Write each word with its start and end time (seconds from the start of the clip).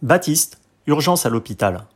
Baptiste, 0.00 0.60
urgence 0.86 1.26
à 1.26 1.28
l'hôpital. 1.28 1.88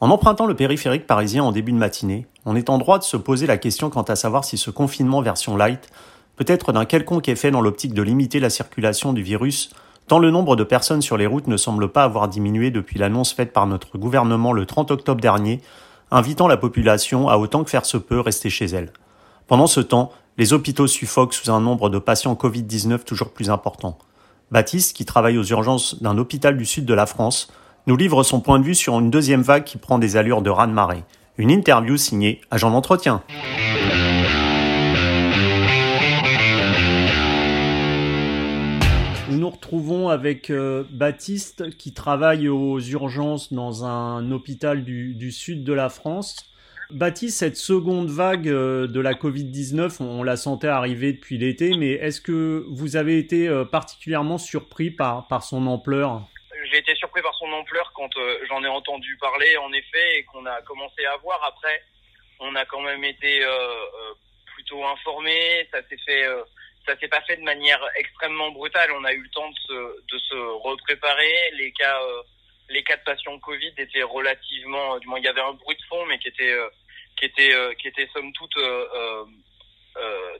En 0.00 0.10
empruntant 0.10 0.44
le 0.44 0.54
périphérique 0.54 1.06
parisien 1.06 1.42
en 1.42 1.52
début 1.52 1.72
de 1.72 1.78
matinée, 1.78 2.26
on 2.44 2.54
est 2.54 2.68
en 2.68 2.76
droit 2.76 2.98
de 2.98 3.02
se 3.02 3.16
poser 3.16 3.46
la 3.46 3.56
question 3.56 3.88
quant 3.88 4.02
à 4.02 4.14
savoir 4.14 4.44
si 4.44 4.58
ce 4.58 4.70
confinement 4.70 5.22
version 5.22 5.56
light 5.56 5.90
peut 6.36 6.44
être 6.48 6.72
d'un 6.72 6.84
quelconque 6.84 7.30
effet 7.30 7.50
dans 7.50 7.62
l'optique 7.62 7.94
de 7.94 8.02
limiter 8.02 8.40
la 8.40 8.50
circulation 8.50 9.14
du 9.14 9.22
virus, 9.22 9.70
tant 10.06 10.18
le 10.18 10.30
nombre 10.30 10.54
de 10.54 10.64
personnes 10.64 11.00
sur 11.00 11.16
les 11.16 11.24
routes 11.24 11.46
ne 11.46 11.56
semble 11.56 11.88
pas 11.88 12.04
avoir 12.04 12.28
diminué 12.28 12.70
depuis 12.70 12.98
l'annonce 12.98 13.32
faite 13.32 13.54
par 13.54 13.66
notre 13.66 13.96
gouvernement 13.96 14.52
le 14.52 14.66
30 14.66 14.90
octobre 14.90 15.22
dernier, 15.22 15.62
invitant 16.10 16.48
la 16.48 16.58
population 16.58 17.30
à 17.30 17.38
autant 17.38 17.64
que 17.64 17.70
faire 17.70 17.86
se 17.86 17.96
peut 17.96 18.20
rester 18.20 18.50
chez 18.50 18.66
elle. 18.66 18.92
Pendant 19.46 19.66
ce 19.66 19.80
temps, 19.80 20.12
les 20.36 20.52
hôpitaux 20.52 20.88
suffoquent 20.88 21.32
sous 21.32 21.50
un 21.50 21.62
nombre 21.62 21.88
de 21.88 21.98
patients 21.98 22.34
Covid-19 22.34 23.04
toujours 23.04 23.30
plus 23.30 23.48
important. 23.48 23.96
Baptiste, 24.52 24.96
qui 24.96 25.04
travaille 25.04 25.38
aux 25.38 25.44
urgences 25.44 26.00
d'un 26.00 26.18
hôpital 26.18 26.56
du 26.56 26.64
sud 26.64 26.84
de 26.84 26.94
la 26.94 27.06
France, 27.06 27.52
nous 27.88 27.96
livre 27.96 28.22
son 28.22 28.40
point 28.40 28.60
de 28.60 28.64
vue 28.64 28.76
sur 28.76 28.96
une 29.00 29.10
deuxième 29.10 29.42
vague 29.42 29.64
qui 29.64 29.76
prend 29.76 29.98
des 29.98 30.16
allures 30.16 30.40
de 30.40 30.50
raz-de-marée. 30.50 31.02
Une 31.36 31.50
interview 31.50 31.96
signée 31.96 32.40
Agent 32.52 32.70
d'entretien. 32.70 33.24
Nous 39.28 39.36
nous 39.36 39.50
retrouvons 39.50 40.10
avec 40.10 40.50
euh, 40.50 40.84
Baptiste 40.92 41.76
qui 41.76 41.92
travaille 41.92 42.48
aux 42.48 42.78
urgences 42.78 43.52
dans 43.52 43.84
un 43.84 44.30
hôpital 44.30 44.84
du, 44.84 45.14
du 45.14 45.32
sud 45.32 45.64
de 45.64 45.72
la 45.72 45.88
France. 45.88 46.36
Baptiste, 46.90 47.38
cette 47.38 47.56
seconde 47.56 48.10
vague 48.10 48.48
euh, 48.48 48.86
de 48.86 49.00
la 49.00 49.14
Covid-19, 49.14 50.00
on, 50.00 50.22
la 50.22 50.36
sentait 50.36 50.68
arriver 50.68 51.12
depuis 51.12 51.36
l'été, 51.36 51.76
mais 51.76 51.90
est-ce 51.92 52.20
que 52.20 52.64
vous 52.68 52.94
avez 52.94 53.18
été 53.18 53.48
euh, 53.48 53.64
particulièrement 53.64 54.38
surpris 54.38 54.92
par, 54.92 55.26
par 55.26 55.42
son 55.42 55.66
ampleur? 55.66 56.22
J'ai 56.70 56.78
été 56.78 56.94
surpris 56.94 57.22
par 57.22 57.34
son 57.34 57.50
ampleur 57.52 57.92
quand 57.92 58.16
euh, 58.16 58.38
j'en 58.48 58.62
ai 58.62 58.68
entendu 58.68 59.16
parler, 59.20 59.56
en 59.56 59.72
effet, 59.72 60.18
et 60.18 60.24
qu'on 60.24 60.46
a 60.46 60.62
commencé 60.62 61.04
à 61.06 61.16
voir. 61.16 61.42
Après, 61.44 61.82
on 62.38 62.54
a 62.54 62.64
quand 62.66 62.82
même 62.82 63.02
été 63.02 63.44
plutôt 64.54 64.84
informés. 64.84 65.66
Ça 65.72 65.80
s'est 65.88 65.98
fait, 66.04 66.24
ça 66.86 66.96
s'est 66.98 67.08
pas 67.08 67.22
fait 67.22 67.36
de 67.36 67.42
manière 67.42 67.80
extrêmement 67.96 68.50
brutale. 68.50 68.90
On 68.92 69.04
a 69.04 69.12
eu 69.12 69.22
le 69.22 69.28
temps 69.30 69.48
de 69.48 69.56
se, 69.56 70.14
de 70.14 70.18
se 70.18 70.34
repréparer. 70.34 71.32
Les 71.54 71.72
cas 71.72 71.98
les 72.68 72.82
cas 72.82 72.96
de 72.96 73.02
patients 73.02 73.38
Covid 73.38 73.72
étaient 73.78 74.02
relativement, 74.02 74.98
du 74.98 75.06
moins 75.06 75.18
il 75.18 75.24
y 75.24 75.28
avait 75.28 75.40
un 75.40 75.52
bruit 75.52 75.76
de 75.76 75.82
fond, 75.88 76.04
mais 76.06 76.18
qui 76.18 76.28
était 76.28 76.54
qui 77.16 77.24
était 77.24 77.52
euh, 77.54 77.74
qui 77.74 77.88
était 77.88 78.08
somme 78.12 78.32
toute 78.32 78.56
euh, 78.56 79.24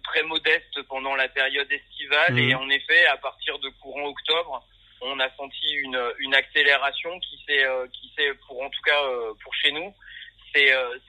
très 0.05 0.23
modeste 0.23 0.83
pendant 0.89 1.15
la 1.15 1.29
période 1.29 1.71
estivale. 1.71 2.35
Mmh. 2.35 2.39
Et 2.39 2.55
en 2.55 2.69
effet, 2.69 3.07
à 3.07 3.17
partir 3.17 3.59
de 3.59 3.69
courant 3.81 4.07
octobre, 4.07 4.63
on 5.01 5.19
a 5.21 5.31
senti 5.37 5.73
une, 5.75 6.01
une 6.19 6.35
accélération 6.35 7.19
qui 7.21 7.43
s'est 7.47 7.65
qui 7.93 8.13
s'est 8.17 8.33
pour 8.47 8.63
en 8.63 8.71
tout 8.71 8.83
cas 8.83 9.03
pour 9.43 9.55
chez 9.55 9.73
nous 9.73 9.93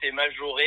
c'est 0.00 0.12
majoré 0.12 0.64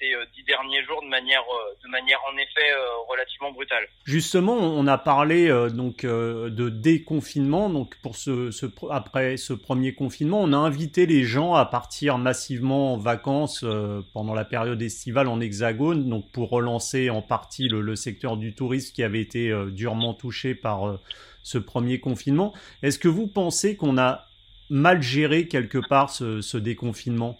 ces 0.00 0.12
dix 0.34 0.42
derniers 0.44 0.82
jours 0.84 1.02
de 1.02 1.08
manière, 1.08 1.42
de 1.82 1.88
manière 1.88 2.18
en 2.32 2.36
effet 2.36 2.72
relativement 3.08 3.52
brutale. 3.52 3.84
Justement, 4.04 4.56
on 4.56 4.86
a 4.86 4.98
parlé 4.98 5.48
donc 5.72 6.04
de 6.04 6.68
déconfinement. 6.68 7.68
Donc 7.70 7.96
pour 8.02 8.16
ce, 8.16 8.50
après 8.90 9.36
ce 9.36 9.52
premier 9.52 9.94
confinement, 9.94 10.40
on 10.40 10.52
a 10.52 10.56
invité 10.56 11.06
les 11.06 11.24
gens 11.24 11.54
à 11.54 11.64
partir 11.64 12.18
massivement 12.18 12.94
en 12.94 12.96
vacances 12.98 13.64
pendant 14.12 14.34
la 14.34 14.44
période 14.44 14.80
estivale 14.80 15.28
en 15.28 15.40
Hexagone, 15.40 16.08
donc 16.08 16.30
pour 16.32 16.50
relancer 16.50 17.10
en 17.10 17.22
partie 17.22 17.68
le, 17.68 17.96
secteur 17.96 18.36
du 18.36 18.54
tourisme 18.54 18.94
qui 18.94 19.02
avait 19.02 19.20
été 19.20 19.52
durement 19.70 20.14
touché 20.14 20.54
par 20.54 20.98
ce 21.42 21.58
premier 21.58 22.00
confinement. 22.00 22.52
Est-ce 22.82 22.98
que 22.98 23.08
vous 23.08 23.26
pensez 23.26 23.76
qu'on 23.76 23.98
a 23.98 24.26
mal 24.70 25.02
géré 25.02 25.48
quelque 25.48 25.78
part 25.78 26.10
ce 26.10 26.56
déconfinement? 26.56 27.38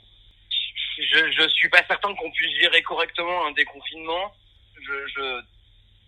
Je, 1.33 1.49
suis 1.49 1.69
pas 1.69 1.83
certain 1.87 2.15
qu'on 2.15 2.31
puisse 2.31 2.61
gérer 2.61 2.83
correctement 2.83 3.47
un 3.47 3.53
déconfinement. 3.53 4.33
Je, 4.81 5.07
je 5.15 5.41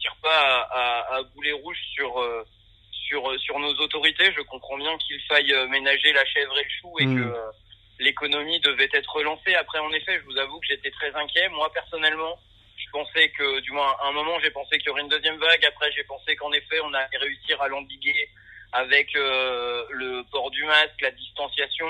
tire 0.01 0.17
pas 0.23 0.63
à, 0.71 1.17
à, 1.17 1.23
boulet 1.35 1.53
rouge 1.53 1.79
sur 1.95 2.21
euh, 2.21 2.45
sur 2.91 3.41
sur 3.41 3.59
nos 3.59 3.75
autorités. 3.75 4.33
Je 4.37 4.43
comprends 4.43 4.77
bien 4.77 4.97
qu'il 4.99 5.21
faille 5.23 5.53
euh, 5.53 5.67
ménager 5.69 6.13
la 6.13 6.25
chèvre 6.27 6.57
et 6.59 6.65
le 6.65 6.71
chou 6.81 6.97
et 6.99 7.07
mmh. 7.07 7.17
que 7.17 7.29
euh, 7.29 7.51
l'économie 7.99 8.61
devait 8.61 8.89
être 8.93 9.13
relancée. 9.15 9.55
Après, 9.55 9.79
en 9.79 9.93
effet, 9.93 10.19
je 10.19 10.25
vous 10.25 10.39
avoue 10.39 10.59
que 10.61 10.67
j'étais 10.67 10.91
très 10.91 11.15
inquiet. 11.15 11.49
Moi, 11.49 11.71
personnellement, 11.73 12.39
je 12.77 12.91
pensais 12.91 13.29
que, 13.31 13.61
du 13.61 13.73
moins, 13.73 13.97
à 14.01 14.09
un 14.09 14.13
moment, 14.13 14.39
j'ai 14.41 14.51
pensé 14.51 14.79
qu'il 14.79 14.89
y 14.89 14.91
aurait 14.91 15.03
une 15.03 15.09
deuxième 15.09 15.39
vague. 15.39 15.65
Après, 15.65 15.91
j'ai 15.93 16.05
pensé 16.05 16.37
qu'en 16.37 16.53
effet, 16.53 16.81
on 16.81 16.93
allait 16.93 17.19
réussir 17.19 17.61
à 17.63 17.69
l'endiguer 17.69 18.29
avec 18.73 19.15
euh, 19.15 19.85
le 19.91 20.23
port 20.31 20.51
du 20.51 20.65
masque, 20.65 21.01
la 21.01 21.13
distanciation. 21.13 21.87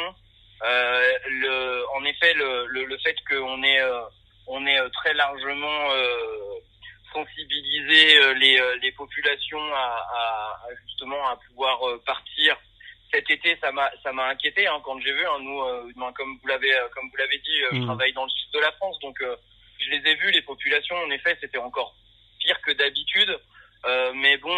Euh, 0.62 1.12
le, 1.28 1.84
en 1.94 2.04
effet, 2.04 2.32
le, 2.34 2.66
le, 2.66 2.84
le 2.84 2.98
fait 2.98 3.16
qu'on 3.28 3.62
est, 3.62 3.80
euh, 3.80 4.02
on 4.46 4.66
est 4.66 4.90
très 4.90 5.14
largement 5.14 5.90
euh, 5.92 6.60
sensibilisé 7.12 8.34
les, 8.34 8.60
les 8.82 8.92
populations 8.92 9.74
à, 9.74 10.06
à, 10.14 10.58
justement 10.86 11.28
à 11.28 11.36
pouvoir 11.48 11.80
partir 12.04 12.56
cet 13.14 13.30
été, 13.30 13.56
ça 13.60 13.70
m'a 13.70 13.90
ça 14.02 14.12
m'a 14.12 14.26
inquiété 14.26 14.66
hein, 14.66 14.80
quand 14.82 14.98
j'ai 15.00 15.12
vu. 15.12 15.24
Hein, 15.24 15.38
nous, 15.40 15.60
euh, 15.60 16.12
comme 16.16 16.38
vous 16.40 16.48
l'avez 16.48 16.72
comme 16.94 17.08
vous 17.08 17.16
l'avez 17.16 17.38
dit, 17.38 17.60
mmh. 17.70 17.80
je 17.80 17.84
travaille 17.84 18.12
dans 18.12 18.24
le 18.24 18.30
sud 18.30 18.50
de 18.52 18.58
la 18.58 18.72
France, 18.72 18.98
donc 19.00 19.20
euh, 19.20 19.36
je 19.78 19.90
les 19.90 20.10
ai 20.10 20.14
vus. 20.16 20.30
Les 20.32 20.42
populations, 20.42 20.96
en 20.96 21.10
effet, 21.10 21.36
c'était 21.40 21.58
encore 21.58 21.94
pire 22.40 22.60
que 22.62 22.72
d'habitude. 22.72 23.38
Euh, 23.86 24.12
mais 24.14 24.36
bon, 24.38 24.56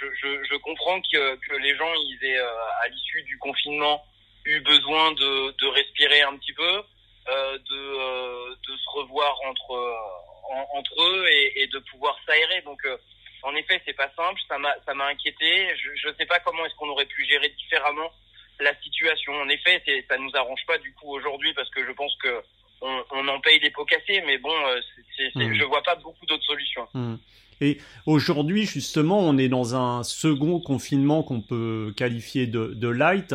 je, 0.00 0.06
je, 0.22 0.42
je, 0.42 0.56
comprends 0.56 1.00
que, 1.02 1.36
que 1.36 1.56
les 1.56 1.76
gens, 1.76 1.92
ils 1.94 2.18
aient 2.24 2.38
à 2.38 2.88
l'issue 2.88 3.22
du 3.24 3.38
confinement 3.38 4.02
eu 4.48 4.60
besoin 4.60 5.12
de, 5.12 5.50
de 5.60 5.66
respirer 5.68 6.22
un 6.22 6.36
petit 6.36 6.52
peu, 6.52 6.82
euh, 7.28 7.58
de, 7.58 7.76
euh, 7.76 8.54
de 8.68 8.76
se 8.76 8.88
revoir 8.98 9.34
entre, 9.46 9.72
en, 10.50 10.78
entre 10.78 11.02
eux 11.02 11.24
et, 11.28 11.62
et, 11.62 11.66
de 11.66 11.78
pouvoir 11.90 12.18
s'aérer. 12.26 12.62
Donc, 12.62 12.80
euh, 12.84 12.96
en 13.42 13.54
effet, 13.54 13.80
c'est 13.84 13.96
pas 13.96 14.10
simple. 14.16 14.40
Ça 14.48 14.58
m'a, 14.58 14.74
ça 14.86 14.94
m'a 14.94 15.06
inquiété. 15.06 15.68
Je 16.02 16.08
ne 16.08 16.14
sais 16.14 16.26
pas 16.26 16.40
comment 16.40 16.64
est-ce 16.66 16.74
qu'on 16.76 16.88
aurait 16.88 17.06
pu 17.06 17.26
gérer 17.26 17.48
différemment 17.50 18.10
la 18.60 18.74
situation. 18.82 19.32
En 19.34 19.48
effet, 19.48 19.82
c'est, 19.86 20.04
ça 20.08 20.16
nous 20.18 20.30
arrange 20.34 20.64
pas 20.66 20.78
du 20.78 20.92
coup 20.94 21.14
aujourd'hui 21.14 21.52
parce 21.54 21.70
que 21.70 21.84
je 21.86 21.92
pense 21.92 22.14
que 22.22 22.42
on, 22.80 23.04
on 23.12 23.28
en 23.28 23.40
paye 23.40 23.60
des 23.60 23.70
pots 23.70 23.84
cassés. 23.84 24.22
Mais 24.26 24.38
bon, 24.38 24.54
c'est, 25.16 25.30
c'est, 25.34 25.44
mmh. 25.44 25.54
je 25.54 25.64
vois 25.64 25.82
pas 25.82 25.94
beaucoup 25.96 26.26
d'autres 26.26 26.44
solutions. 26.44 26.88
Mmh. 26.94 27.16
Et 27.60 27.78
aujourd'hui, 28.06 28.66
justement, 28.66 29.18
on 29.20 29.36
est 29.36 29.48
dans 29.48 29.74
un 29.74 30.02
second 30.04 30.60
confinement 30.60 31.22
qu'on 31.22 31.40
peut 31.40 31.92
qualifier 31.96 32.46
de, 32.46 32.72
de 32.74 32.88
light. 32.88 33.34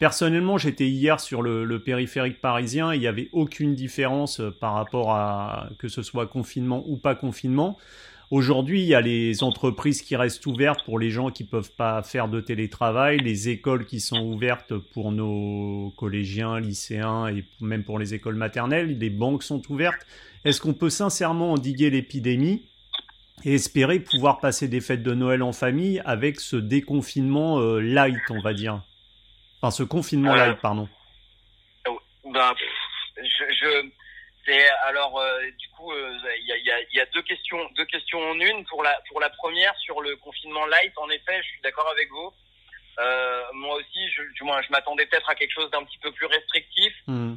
Personnellement, 0.00 0.56
j'étais 0.56 0.88
hier 0.88 1.20
sur 1.20 1.42
le, 1.42 1.78
périphérique 1.78 2.40
parisien, 2.40 2.94
il 2.94 3.00
n'y 3.00 3.06
avait 3.06 3.28
aucune 3.32 3.74
différence 3.74 4.40
euh, 4.40 4.50
par 4.50 4.72
rapport 4.72 5.10
à 5.12 5.68
que 5.78 5.88
ce 5.88 6.02
soit 6.02 6.26
confinement 6.26 6.82
ou 6.86 6.96
pas 6.96 7.14
confinement. 7.14 7.76
Aujourd'hui, 8.30 8.80
il 8.80 8.86
y 8.86 8.94
a 8.94 9.02
les 9.02 9.42
entreprises 9.42 10.00
qui 10.00 10.16
restent 10.16 10.46
ouvertes 10.46 10.86
pour 10.86 10.98
les 10.98 11.10
gens 11.10 11.30
qui 11.30 11.44
peuvent 11.44 11.72
pas 11.72 12.02
faire 12.02 12.28
de 12.28 12.40
télétravail, 12.40 13.18
les 13.18 13.50
écoles 13.50 13.84
qui 13.84 14.00
sont 14.00 14.24
ouvertes 14.24 14.74
pour 14.74 15.12
nos 15.12 15.92
collégiens, 15.98 16.58
lycéens 16.60 17.28
et 17.28 17.44
même 17.60 17.84
pour 17.84 17.98
les 17.98 18.14
écoles 18.14 18.36
maternelles, 18.36 18.96
les 18.98 19.10
banques 19.10 19.42
sont 19.42 19.60
ouvertes. 19.70 20.06
Est-ce 20.46 20.62
qu'on 20.62 20.72
peut 20.72 20.88
sincèrement 20.88 21.52
endiguer 21.52 21.90
l'épidémie 21.90 22.62
et 23.44 23.52
espérer 23.52 24.00
pouvoir 24.00 24.40
passer 24.40 24.66
des 24.66 24.80
fêtes 24.80 25.02
de 25.02 25.12
Noël 25.12 25.42
en 25.42 25.52
famille 25.52 26.00
avec 26.06 26.40
ce 26.40 26.56
déconfinement 26.56 27.60
euh, 27.60 27.80
light, 27.80 28.22
on 28.30 28.40
va 28.40 28.54
dire? 28.54 28.80
Enfin, 29.62 29.70
ce 29.70 29.82
confinement 29.82 30.34
live, 30.34 30.52
euh, 30.52 30.54
pardon. 30.54 30.88
Ben, 32.24 32.54
je, 33.16 33.44
je 33.52 33.90
c'est 34.46 34.68
alors 34.86 35.18
euh, 35.18 35.40
du 35.58 35.68
coup 35.76 35.92
il 35.92 35.98
euh, 35.98 36.36
y, 36.46 36.52
a, 36.52 36.56
y, 36.56 36.70
a, 36.70 36.80
y, 36.94 37.00
a, 37.00 37.06
deux 37.06 37.22
questions 37.22 37.58
deux 37.76 37.84
questions 37.84 38.18
en 38.18 38.34
une 38.34 38.64
pour 38.66 38.82
la 38.82 38.98
pour 39.08 39.20
la 39.20 39.28
première 39.30 39.74
sur 39.76 40.00
le 40.00 40.16
confinement 40.16 40.64
light 40.66 40.92
en 40.96 41.08
effet 41.10 41.42
je 41.42 41.48
suis 41.48 41.60
d'accord 41.62 41.88
avec 41.90 42.08
vous 42.10 42.32
euh, 43.00 43.42
moi 43.54 43.76
aussi 43.76 44.08
je, 44.10 44.22
du 44.34 44.44
moins 44.44 44.62
je 44.62 44.70
m'attendais 44.70 45.06
peut-être 45.06 45.28
à 45.28 45.34
quelque 45.34 45.52
chose 45.52 45.70
d'un 45.70 45.84
petit 45.84 45.98
peu 45.98 46.10
plus 46.12 46.26
restrictif 46.26 46.92
mmh. 47.06 47.34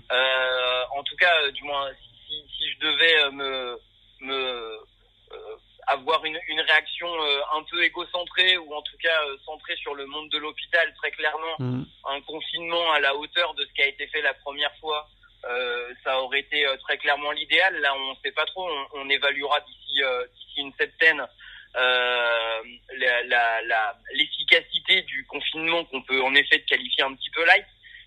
en 0.92 1.04
tout 1.04 1.16
cas 1.18 1.52
du 1.52 1.64
moins 1.64 1.90
si, 2.28 2.72
je 2.72 2.80
devais 2.80 3.32
me 3.32 3.80
une, 6.54 6.62
réaction 6.62 7.08
euh, 7.08 7.42
un 7.54 7.64
peu 7.64 7.84
égocentrée 7.84 8.58
ou 8.58 8.74
en 8.74 8.82
tout 8.82 8.98
cas 8.98 9.24
euh, 9.26 9.38
centrée 9.46 9.76
sur 9.78 9.94
le 9.96 10.06
monde 10.06 10.30
de 10.30 10.38
l'hôpital 10.38 10.94
très 10.96 11.12
clairement. 11.12 11.56
Mmh. 11.60 11.84
un 12.10 12.22
confinement 12.22 12.92
à 12.94 13.00
la 13.00 13.16
hauteur 13.16 13.54
de 13.56 13.66
ce 13.66 13.74
qui 13.74 13.82
a 13.82 13.88
été 13.88 14.08
fait 14.08 14.22
la 14.22 14.34
première 14.34 14.76
fois 14.78 15.08
euh, 15.46 15.94
ça 16.04 16.22
aurait 16.22 16.40
été 16.40 16.66
très 16.84 16.98
clairement 16.98 17.32
l'idéal. 17.32 17.76
Là 17.82 17.94
on 17.96 18.16
sait 18.24 18.32
pas 18.32 18.46
trop. 18.46 18.70
On, 18.70 18.88
on 19.02 19.10
évaluera 19.10 19.60
d'ici 19.62 20.02
d'ici 20.36 20.62
une 20.62 20.74
septaine 20.80 21.28
l'efficacité 24.12 24.96
la, 24.96 25.02
la, 25.02 25.08
du 25.08 25.26
confinement 25.26 25.84
qu'on 25.86 26.02
peut 26.04 26.22
en 26.22 26.34
effet 26.36 26.62
qualifier 26.62 27.04
un 27.04 27.14
petit 27.16 27.32
peu 27.32 27.44
light. 27.46 27.66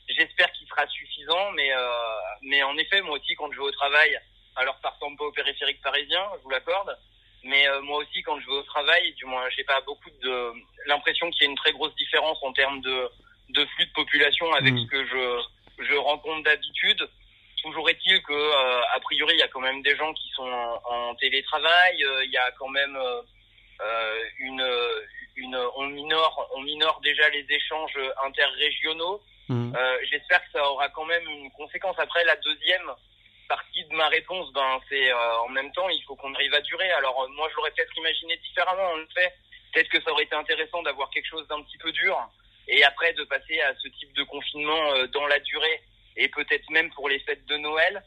J'espère 0.09 0.51
qu'il 0.53 0.67
sera 0.69 0.87
suffisant 0.87 1.51
mais 1.53 1.71
mais 2.43 2.63
en 2.63 2.77
effet 2.79 3.03
moi 3.03 3.19
aussi 3.19 3.35
quand 3.35 3.53
je 3.53 3.59
vais 3.59 3.67
au 3.67 3.73
travail 3.73 4.19
alors 4.57 4.79
ça 4.83 4.91
ressemble 4.91 5.19
pas 5.19 5.25
au 5.25 5.33
périphérique 5.33 5.83
parisien 5.83 6.23
je 6.39 6.43
vous 6.45 6.51
l'accorde 6.51 6.97
mais 7.47 7.69
euh, 7.69 7.81
moi 7.83 7.99
aussi, 7.99 8.23
quand 8.23 8.39
je 8.41 8.47
vais 8.47 8.53
au 8.53 8.63
travail, 8.63 9.13
du 9.15 9.25
moins, 9.25 9.49
j'ai 9.57 9.65
pas 9.65 9.81
beaucoup 9.83 10.11
de 10.23 10.53
l'impression 10.87 11.31
qu'il 11.31 11.45
y 11.45 11.47
a 11.47 11.51
une 11.51 11.57
très 11.57 11.73
grosse 11.73 11.95
différence 11.97 12.39
en 12.43 12.53
termes 12.53 12.81
de 12.81 13.09
de 13.51 13.65
flux 13.65 13.87
de 13.87 13.93
population 13.93 14.53
avec 14.55 14.75
mmh. 14.75 14.79
ce 14.79 14.87
que 14.87 15.07
je, 15.07 15.85
je 15.85 15.95
rencontre 15.95 16.43
d'habitude. 16.43 17.09
Toujours 17.63 17.89
est-il 17.89 18.21
que 18.23 18.33
euh, 18.33 18.81
a 18.93 19.01
priori 19.01 19.35
il 19.35 19.39
y 19.39 19.43
a 19.43 19.49
quand 19.49 19.61
même 19.61 19.83
des 19.83 19.97
gens 19.97 20.13
qui 20.15 20.29
sont 20.35 20.51
en, 20.85 21.15
télétravail, 21.15 22.05
euh, 22.05 22.25
il 22.25 22.33
y 22.33 22.37
a 22.37 22.51
quand 22.59 22.69
même 22.69 22.99
une, 24.39 24.67
une 25.37 25.57
on 25.77 25.87
minore 25.87 26.49
on 26.57 26.63
minore 26.63 27.01
déjà 27.03 27.29
les 27.31 27.47
échanges 27.49 27.99
interrégionaux. 28.25 29.23
Mmh. 29.49 29.73
J'espère 30.11 30.41
que 30.45 30.51
ça 30.53 30.69
aura 30.69 30.89
quand 30.89 31.05
même 31.05 31.27
une 31.29 31.51
conséquence. 31.53 31.97
Après 31.99 32.25
la 32.25 32.37
deuxième 32.37 32.91
partie 33.49 33.85
de 33.85 33.95
ma 33.95 34.09
réponse, 34.09 34.53
ben 34.53 34.81
c'est 34.89 35.13
en 35.13 35.49
même 35.49 35.73
temps 35.73 35.89
il 35.89 36.03
faut 36.05 36.17
qu'on 36.17 36.35
arrive 36.35 36.55
à 36.55 36.61
durer. 36.61 36.91
Alors 36.93 37.29
moi 37.31 37.49
je 37.51 37.57
l'aurais 37.57 37.71
peut-être 37.73 37.97
imaginé 37.97 38.37
différemment 38.39 38.91
en 38.93 39.01
effet. 39.01 39.33
Peut-être 39.73 39.89
que 39.91 40.03
ça 40.03 40.11
aurait 40.13 40.25
été 40.25 40.35
intéressant 40.35 40.83
d'avoir 40.83 41.11
quelque 41.11 41.29
chose 41.29 41.47
d'un 41.49 41.63
petit 41.63 41.79
peu 41.79 41.93
dur 41.93 42.17
et 42.69 42.83
après 42.85 43.13
de 43.13 43.25
passer 43.25 43.61
à 43.61 43.75
ce 43.77 43.89
type 43.89 44.13
de 44.15 44.25
confinement 44.25 45.07
dans 45.13 45.27
la 45.27 45.39
durée 45.41 45.83
et 46.17 46.29
peut-être 46.29 46.69
même 46.71 46.91
pour 46.95 47.09
les 47.09 47.21
fêtes 47.21 47.45
de 47.47 47.57
Noël. 47.57 48.03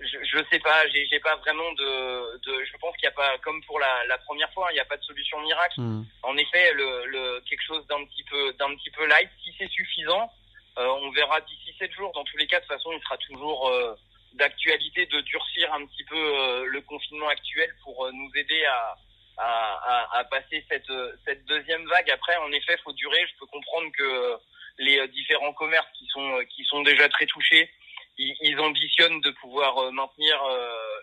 Je, 0.00 0.16
je 0.24 0.38
sais 0.50 0.60
pas, 0.60 0.88
j'ai, 0.88 1.04
j'ai 1.08 1.20
pas 1.20 1.36
vraiment 1.36 1.70
de, 1.72 2.38
de 2.38 2.64
je 2.64 2.76
pense 2.78 2.96
qu'il 2.96 3.04
y 3.04 3.08
a 3.08 3.10
pas, 3.10 3.36
comme 3.44 3.62
pour 3.64 3.78
la, 3.78 4.06
la 4.06 4.16
première 4.16 4.50
fois, 4.54 4.64
hein, 4.66 4.70
il 4.72 4.76
n'y 4.76 4.80
a 4.80 4.86
pas 4.86 4.96
de 4.96 5.04
solution 5.04 5.38
miracle. 5.42 5.78
Hmm. 5.78 6.04
En 6.22 6.34
effet, 6.38 6.72
le, 6.72 7.04
le, 7.04 7.40
quelque 7.46 7.62
chose 7.62 7.86
d'un 7.86 8.02
petit 8.06 8.24
peu, 8.24 8.50
d'un 8.54 8.74
petit 8.76 8.88
peu 8.92 9.04
light, 9.06 9.28
si 9.44 9.54
c'est 9.58 9.68
suffisant, 9.68 10.32
euh, 10.78 10.86
on 10.86 11.10
verra 11.10 11.42
d'ici 11.42 11.74
sept 11.78 11.92
jours. 11.92 12.12
Dans 12.12 12.24
tous 12.24 12.38
les 12.38 12.46
cas, 12.46 12.60
de 12.60 12.64
toute 12.64 12.72
façon, 12.72 12.92
il 12.92 13.02
sera 13.02 13.18
toujours 13.18 13.68
euh, 13.68 13.94
d'actualité 14.34 15.06
de 15.06 15.20
durcir 15.20 15.72
un 15.74 15.86
petit 15.86 16.04
peu 16.04 16.16
euh, 16.16 16.64
le 16.66 16.80
confinement 16.82 17.28
actuel 17.28 17.70
pour 17.82 18.10
nous 18.12 18.30
aider 18.34 18.64
à, 18.64 18.96
à, 19.38 19.46
à, 19.46 20.18
à, 20.18 20.24
passer 20.24 20.64
cette, 20.70 20.92
cette 21.24 21.44
deuxième 21.46 21.86
vague. 21.86 22.10
Après, 22.10 22.36
en 22.36 22.52
effet, 22.52 22.76
faut 22.84 22.92
durer. 22.92 23.26
Je 23.26 23.38
peux 23.38 23.46
comprendre 23.46 23.90
que 23.96 24.38
les 24.80 24.98
euh, 24.98 25.06
différents 25.08 25.52
commerces 25.52 25.90
qui 25.96 26.06
sont 26.06 26.38
euh, 26.38 26.44
qui 26.44 26.64
sont 26.64 26.82
déjà 26.82 27.08
très 27.08 27.26
touchés, 27.26 27.70
ils, 28.18 28.58
ambitionnent 28.58 29.20
de 29.20 29.30
pouvoir 29.30 29.78
euh, 29.78 29.90
maintenir 29.92 30.36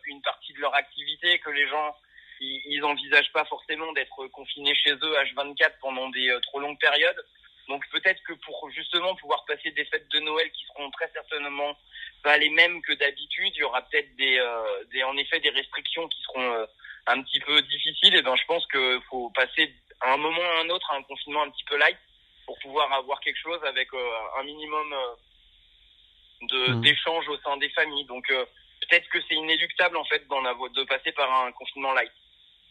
une 0.05 0.21
partie 0.21 0.53
de 0.53 0.59
leur 0.59 0.73
activité, 0.75 1.39
que 1.39 1.49
les 1.49 1.67
gens 1.67 1.95
ils, 2.39 2.61
ils 2.67 2.83
envisagent 2.83 3.31
pas 3.31 3.45
forcément 3.45 3.91
d'être 3.93 4.27
confinés 4.27 4.75
chez 4.75 4.91
eux 4.91 5.15
H24 5.23 5.79
pendant 5.81 6.09
des 6.09 6.37
trop 6.43 6.59
longues 6.59 6.79
périodes. 6.79 7.25
Donc 7.67 7.83
peut-être 7.91 8.21
que 8.23 8.33
pour 8.33 8.69
justement 8.69 9.15
pouvoir 9.15 9.43
passer 9.45 9.71
des 9.71 9.85
fêtes 9.85 10.07
de 10.09 10.19
Noël 10.19 10.49
qui 10.51 10.63
seront 10.65 10.89
très 10.91 11.09
certainement 11.11 11.75
pas 12.27 12.37
les 12.37 12.49
mêmes 12.49 12.81
que 12.81 12.93
d'habitude, 12.93 13.53
il 13.55 13.59
y 13.59 13.63
aura 13.63 13.81
peut-être 13.83 14.13
des, 14.17 14.37
des 14.91 15.03
en 15.03 15.15
effet 15.15 15.39
des 15.39 15.49
restrictions 15.49 16.07
qui 16.09 16.21
seront 16.23 16.67
un 17.07 17.21
petit 17.23 17.39
peu 17.39 17.61
difficiles. 17.61 18.15
Et 18.15 18.21
ben 18.21 18.35
je 18.35 18.45
pense 18.45 18.65
qu'il 18.67 19.01
faut 19.09 19.29
passer 19.29 19.73
à 20.01 20.13
un 20.13 20.17
moment 20.17 20.41
ou 20.41 20.57
à 20.57 20.61
un 20.63 20.69
autre 20.69 20.91
à 20.91 20.97
un 20.97 21.03
confinement 21.03 21.43
un 21.43 21.49
petit 21.49 21.63
peu 21.63 21.77
light 21.77 21.97
pour 22.45 22.57
pouvoir 22.59 22.91
avoir 22.93 23.19
quelque 23.19 23.39
chose 23.39 23.63
avec 23.63 23.93
euh, 23.93 24.39
un 24.39 24.43
minimum 24.43 24.93
euh, 24.93 25.15
de 26.41 26.71
mmh. 26.71 26.81
d'échanges 26.81 27.27
au 27.29 27.37
sein 27.39 27.57
des 27.57 27.69
familles. 27.69 28.05
Donc 28.05 28.29
euh, 28.31 28.45
peut-être 28.81 29.07
que 29.09 29.19
c'est 29.27 29.35
inéluctable 29.35 29.97
en 29.97 30.05
fait 30.05 30.25
dans 30.27 30.41
la, 30.41 30.53
de 30.53 30.83
passer 30.83 31.11
par 31.11 31.45
un 31.45 31.51
confinement 31.51 31.93
light. 31.93 32.11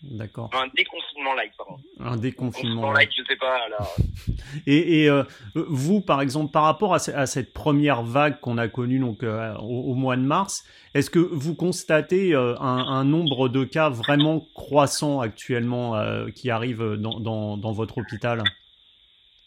D'accord. 0.03 0.51
Un 0.53 0.69
déconfinement 0.77 1.35
light, 1.35 1.53
pardon. 1.57 1.77
Un 2.01 2.17
déconfinement 2.17 2.93
light, 2.93 3.11
je 3.17 3.25
sais 3.25 3.37
pas. 3.37 3.69
Là. 3.69 3.79
et, 4.67 5.05
et 5.05 5.23
vous, 5.55 6.01
par 6.01 6.21
exemple, 6.21 6.53
par 6.53 6.65
rapport 6.65 6.95
à, 6.95 6.99
à 7.15 7.27
cette 7.27 7.53
première 7.53 8.03
vague 8.03 8.39
qu'on 8.41 8.59
a 8.59 8.69
connue 8.69 8.99
donc 8.99 9.23
au, 9.25 9.95
mois 9.95 10.17
de 10.17 10.23
mars, 10.23 10.65
est-ce 10.95 11.11
que 11.11 11.19
vous 11.19 11.55
constatez 11.55 12.35
un, 12.35 12.57
un, 12.61 13.05
nombre 13.05 13.49
de 13.49 13.65
cas 13.65 13.89
vraiment 13.89 14.47
croissant 14.55 15.21
actuellement 15.21 15.95
qui 16.35 16.51
arrivent 16.51 16.95
dans, 16.97 17.19
dans, 17.19 17.57
dans 17.57 17.73
votre 17.73 17.99
hôpital? 17.99 18.43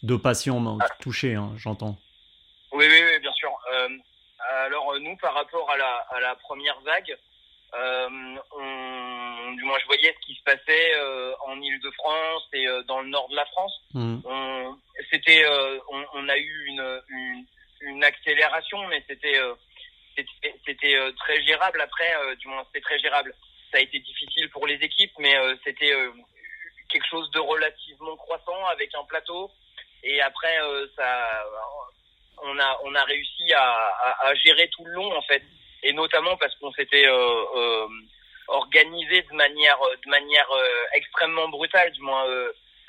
De 0.01 0.15
patients 0.15 0.77
ah. 0.79 0.87
touchés, 1.01 1.35
hein, 1.35 1.51
j'entends. 1.57 1.97
Oui, 2.71 2.85
oui, 2.87 3.01
oui, 3.03 3.19
bien 3.19 3.33
sûr. 3.33 3.51
Euh, 3.73 3.89
alors 4.65 4.97
nous, 5.01 5.15
par 5.17 5.33
rapport 5.33 5.69
à 5.69 5.77
la, 5.77 6.05
à 6.15 6.19
la 6.21 6.35
première 6.35 6.79
vague, 6.81 7.17
euh, 7.73 8.35
on, 9.49 9.55
du 9.55 9.63
moins 9.63 9.77
je 9.79 9.85
voyais 9.85 10.13
ce 10.13 10.25
qui 10.25 10.35
se 10.35 10.43
passait 10.43 10.93
euh, 10.95 11.33
en 11.45 11.59
Ile-de-France 11.61 12.47
et 12.53 12.67
euh, 12.67 12.83
dans 12.83 13.01
le 13.01 13.09
nord 13.09 13.27
de 13.29 13.35
la 13.35 13.45
France. 13.45 13.73
Mmh. 13.93 14.19
C'était, 15.11 15.43
euh, 15.43 15.79
on, 15.89 16.05
on, 16.13 16.29
a 16.29 16.37
eu 16.37 16.65
une, 16.67 17.01
une, 17.09 17.45
une 17.81 18.03
accélération, 18.03 18.85
mais 18.87 19.03
c'était 19.07 19.39
c'était 20.65 20.97
très 21.17 21.41
gérable. 21.43 21.79
Après, 21.81 22.11
du 22.37 22.47
moins 22.47 22.63
c'était 22.67 22.83
très 22.83 22.99
gérable. 22.99 23.33
Ça 23.71 23.77
a 23.77 23.81
été 23.81 23.99
difficile 23.99 24.49
pour 24.49 24.67
les 24.67 24.75
équipes, 24.75 25.13
mais 25.19 25.33
c'était 25.63 25.93
quelque 26.89 27.07
chose 27.09 27.29
de 27.31 27.39
relativement 27.39 28.17
croissant 28.17 28.65
avec 28.67 28.93
un 28.95 29.05
plateau. 29.05 29.49
Et 30.03 30.21
après, 30.21 30.57
ça, 30.97 31.45
on 32.43 32.59
a, 32.59 32.79
on 32.83 32.95
a 32.95 33.03
réussi 33.05 33.53
à, 33.53 33.63
à, 33.63 34.27
à, 34.27 34.35
gérer 34.35 34.69
tout 34.69 34.83
le 34.85 34.93
long 34.93 35.15
en 35.15 35.21
fait, 35.21 35.43
et 35.83 35.93
notamment 35.93 36.35
parce 36.35 36.53
qu'on 36.55 36.73
s'était 36.73 37.07
organisé 38.49 39.21
de 39.23 39.35
manière, 39.35 39.77
de 40.03 40.09
manière 40.09 40.49
extrêmement 40.93 41.47
brutale, 41.49 41.91
du 41.91 42.01
moins 42.01 42.25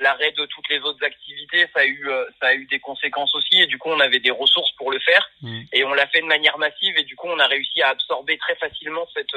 l'arrêt 0.00 0.32
de 0.32 0.46
toutes 0.46 0.68
les 0.70 0.80
autres 0.80 1.04
activités, 1.04 1.66
ça 1.74 1.80
a 1.80 1.84
eu, 1.84 2.08
ça 2.40 2.48
a 2.48 2.54
eu 2.54 2.66
des 2.66 2.80
conséquences 2.80 3.34
aussi, 3.34 3.60
et 3.60 3.66
du 3.66 3.78
coup 3.78 3.90
on 3.90 4.00
avait 4.00 4.18
des 4.18 4.30
ressources 4.30 4.72
pour 4.72 4.90
le 4.90 4.98
faire, 4.98 5.30
mmh. 5.42 5.60
et 5.72 5.84
on 5.84 5.92
l'a 5.92 6.06
fait 6.06 6.22
de 6.22 6.26
manière 6.26 6.56
massive, 6.58 6.96
et 6.96 7.04
du 7.04 7.16
coup 7.16 7.28
on 7.28 7.38
a 7.38 7.46
réussi 7.46 7.82
à 7.82 7.90
absorber 7.90 8.38
très 8.38 8.56
facilement 8.56 9.06
cette, 9.14 9.34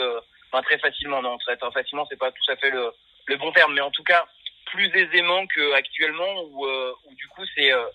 enfin 0.51 0.63
très 0.63 0.77
facilement, 0.77 1.21
non, 1.21 1.37
très, 1.39 1.57
facilement, 1.57 2.05
c'est 2.09 2.19
pas 2.19 2.31
tout 2.31 2.51
à 2.51 2.55
fait 2.55 2.69
le, 2.69 2.93
le 3.25 3.37
bon 3.37 3.51
terme, 3.51 3.73
mais 3.73 3.81
en 3.81 3.91
tout 3.91 4.03
cas 4.03 4.25
plus 4.73 4.89
aisément 4.95 5.45
qu'actuellement 5.47 6.41
où, 6.49 6.65
euh, 6.65 6.93
où 7.05 7.13
du 7.15 7.27
coup 7.27 7.43
c'est 7.55 7.71
euh, 7.71 7.85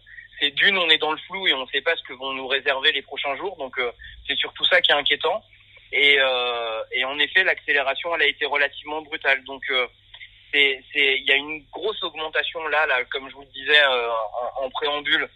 c'est 0.40 0.50
d'une 0.52 0.78
on 0.78 0.88
est 0.88 0.98
dans 0.98 1.10
le 1.10 1.18
flou 1.26 1.46
et 1.48 1.54
on 1.54 1.62
ne 1.62 1.70
sait 1.70 1.80
pas 1.80 1.96
ce 1.96 2.02
que 2.04 2.12
vont 2.12 2.32
nous 2.32 2.46
réserver 2.46 2.92
les 2.92 3.02
prochains 3.02 3.36
jours 3.36 3.56
donc 3.56 3.78
euh, 3.78 3.90
c'est 4.26 4.36
surtout 4.36 4.64
ça 4.64 4.80
qui 4.80 4.92
est 4.92 4.94
inquiétant 4.94 5.42
et, 5.92 6.18
et 6.92 7.04
en 7.04 7.18
effet 7.18 7.44
l'accélération 7.44 8.14
elle 8.14 8.22
a 8.22 8.26
été 8.26 8.44
relativement 8.46 9.02
brutale. 9.02 9.42
Donc 9.44 9.62
c'est 10.52 10.80
c'est 10.92 11.18
il 11.18 11.26
y 11.26 11.32
a 11.32 11.36
une 11.36 11.64
grosse 11.72 12.02
augmentation 12.02 12.66
là 12.68 12.86
là 12.86 13.04
comme 13.10 13.28
je 13.28 13.34
vous 13.34 13.42
le 13.42 13.52
disais 13.52 13.80
en, 13.86 14.64
en, 14.64 14.70
préambule 14.70 15.28